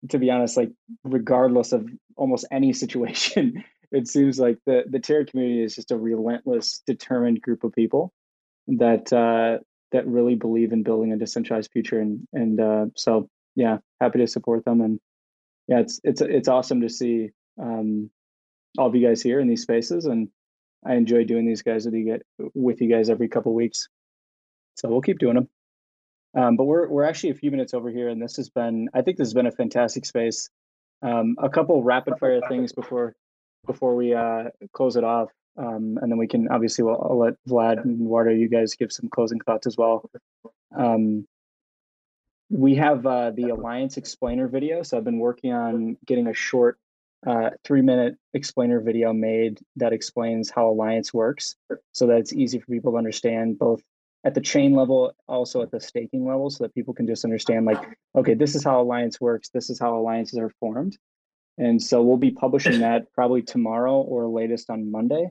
[0.10, 0.72] to be honest like
[1.04, 5.98] regardless of almost any situation it seems like the the terra community is just a
[5.98, 8.14] relentless determined group of people
[8.78, 9.58] that uh
[9.92, 14.28] that really believe in building a decentralized future and and uh so yeah happy to
[14.28, 15.00] support them and
[15.68, 17.30] yeah it's it's it's awesome to see
[17.62, 18.10] um
[18.78, 20.28] all of you guys here in these spaces and
[20.86, 22.22] i enjoy doing these guys with you get
[22.54, 23.90] with you guys every couple weeks
[24.80, 25.50] so we'll keep doing them.
[26.38, 29.02] Um, but we're we're actually a few minutes over here, and this has been I
[29.02, 30.50] think this has been a fantastic space.
[31.02, 33.16] Um, a couple rapid fire things before
[33.66, 37.34] before we uh, close it off, um, and then we can obviously we'll, I'll let
[37.48, 40.10] Vlad and Eduardo you guys give some closing thoughts as well.
[40.76, 41.28] Um,
[42.50, 46.78] we have uh, the Alliance explainer video, so I've been working on getting a short
[47.28, 51.56] uh, three minute explainer video made that explains how Alliance works,
[51.92, 53.82] so that it's easy for people to understand both
[54.26, 57.66] at the chain level, also at the staking level, so that people can just understand
[57.66, 57.82] like,
[58.16, 59.50] okay, this is how Alliance works.
[59.50, 60.98] This is how alliances are formed.
[61.58, 65.30] And so we'll be publishing that probably tomorrow or latest on Monday,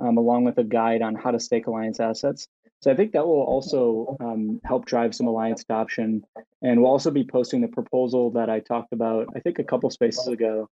[0.00, 2.48] um, along with a guide on how to stake Alliance assets.
[2.80, 6.22] So I think that will also um, help drive some Alliance adoption.
[6.62, 9.90] And we'll also be posting the proposal that I talked about, I think a couple
[9.90, 10.68] spaces ago,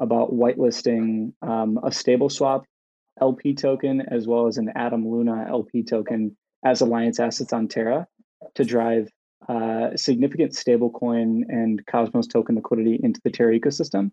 [0.00, 2.64] about whitelisting um, a stable swap
[3.20, 8.06] LP token as well as an Atom Luna LP token as Alliance assets on Terra
[8.54, 9.08] to drive
[9.48, 14.10] uh, significant stablecoin and Cosmos token liquidity into the Terra ecosystem.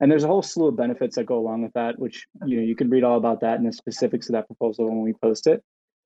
[0.00, 2.62] And there's a whole slew of benefits that go along with that, which you know
[2.62, 5.46] you can read all about that and the specifics of that proposal when we post
[5.46, 5.62] it.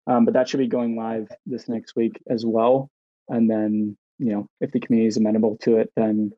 [0.07, 2.91] Um, but that should be going live this next week as well.
[3.29, 6.33] And then you know if the community is amenable to it, then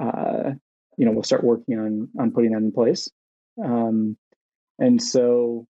[0.00, 0.52] uh,
[0.98, 3.10] you know we'll start working on on putting that in place.
[3.62, 4.16] Um,
[4.78, 5.66] and so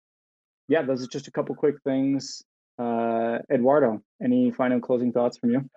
[0.68, 2.42] yeah, those are just a couple quick things.
[2.78, 5.70] Uh, Eduardo, any final closing thoughts from you?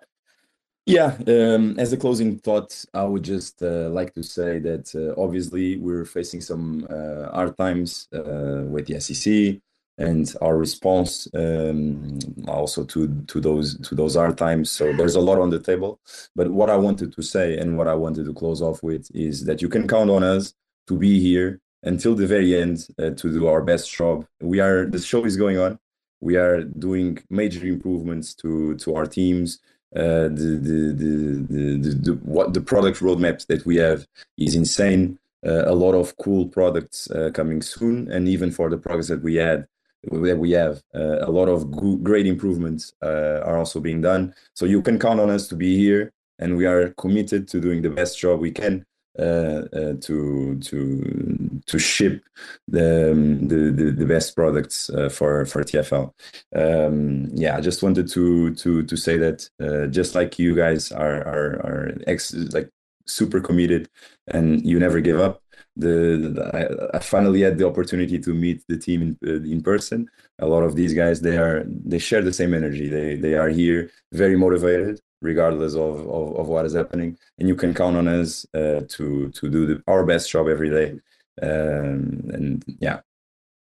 [0.86, 5.20] Yeah, um, as a closing thought, I would just uh, like to say that uh,
[5.20, 9.60] obviously we're facing some uh, hard times with the SEC
[9.98, 12.18] and our response um,
[12.48, 14.72] also to to those to those hard times.
[14.72, 16.00] So there's a lot on the table.
[16.34, 19.44] But what I wanted to say and what I wanted to close off with is
[19.44, 20.54] that you can count on us
[20.88, 24.26] to be here until the very end uh, to do our best job.
[24.40, 25.78] We are the show is going on
[26.22, 29.58] we are doing major improvements to to our teams.
[29.94, 34.06] Uh, the, the, the, the, what the product roadmaps that we have
[34.38, 35.18] is insane.
[35.44, 39.22] Uh, a lot of cool products uh, coming soon, and even for the products that
[39.22, 39.66] we had
[40.10, 41.70] that we have, a lot of
[42.02, 44.34] great improvements are also being done.
[44.52, 46.10] So you can count on us to be here
[46.40, 48.84] and we are committed to doing the best job we can
[49.16, 52.22] to to to ship
[52.68, 56.12] the um, the, the, the, best products uh, for for TFL.
[56.54, 60.92] Um, yeah, I just wanted to to to say that uh, just like you guys
[60.92, 62.70] are are are ex like
[63.06, 63.88] super committed
[64.28, 65.42] and you never give up.
[65.74, 69.62] The, the I, I, finally had the opportunity to meet the team in uh, in
[69.62, 70.06] person.
[70.38, 72.88] A lot of these guys they are they share the same energy.
[72.88, 77.16] They they are here very motivated regardless of, of, of, what is happening.
[77.38, 80.68] And you can count on us uh, to to do the, our best job every
[80.68, 81.00] day.
[81.40, 83.00] Um, and yeah,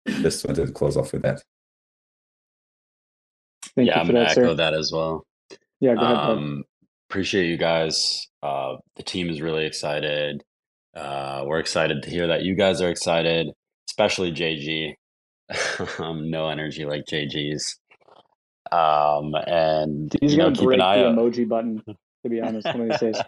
[0.08, 1.42] just wanted to close off with that.
[3.76, 4.54] Thank yeah, I'm gonna echo sir.
[4.56, 5.26] that as well.
[5.80, 6.16] Yeah, go ahead.
[6.16, 6.64] Um,
[7.10, 8.28] appreciate you guys.
[8.42, 10.44] Uh, the team is really excited.
[10.96, 13.48] Uh, we're excited to hear that you guys are excited,
[13.90, 14.94] especially JG.
[16.00, 17.78] um, no energy like JG's.
[18.72, 21.16] Um, and he's you know, gonna keep break an eye the out.
[21.16, 21.84] emoji button.
[21.88, 23.22] To be honest, one of these days.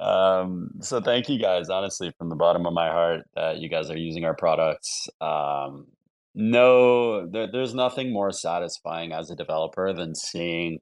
[0.00, 3.90] Um, so thank you guys, honestly, from the bottom of my heart, that you guys
[3.90, 5.08] are using our products.
[5.20, 5.86] Um,
[6.34, 10.78] no, there, there's nothing more satisfying as a developer than seeing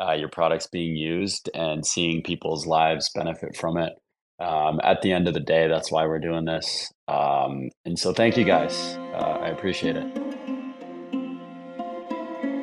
[0.00, 3.92] uh, your products being used and seeing people's lives benefit from it.
[4.38, 6.92] Um, at the end of the day, that's why we're doing this.
[7.08, 8.98] Um, and so, thank you guys.
[9.14, 10.06] Uh, I appreciate it.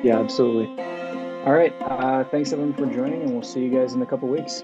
[0.04, 0.68] Yeah, absolutely.
[1.46, 1.74] All right.
[1.82, 4.64] Uh, thanks everyone for joining, and we'll see you guys in a couple weeks.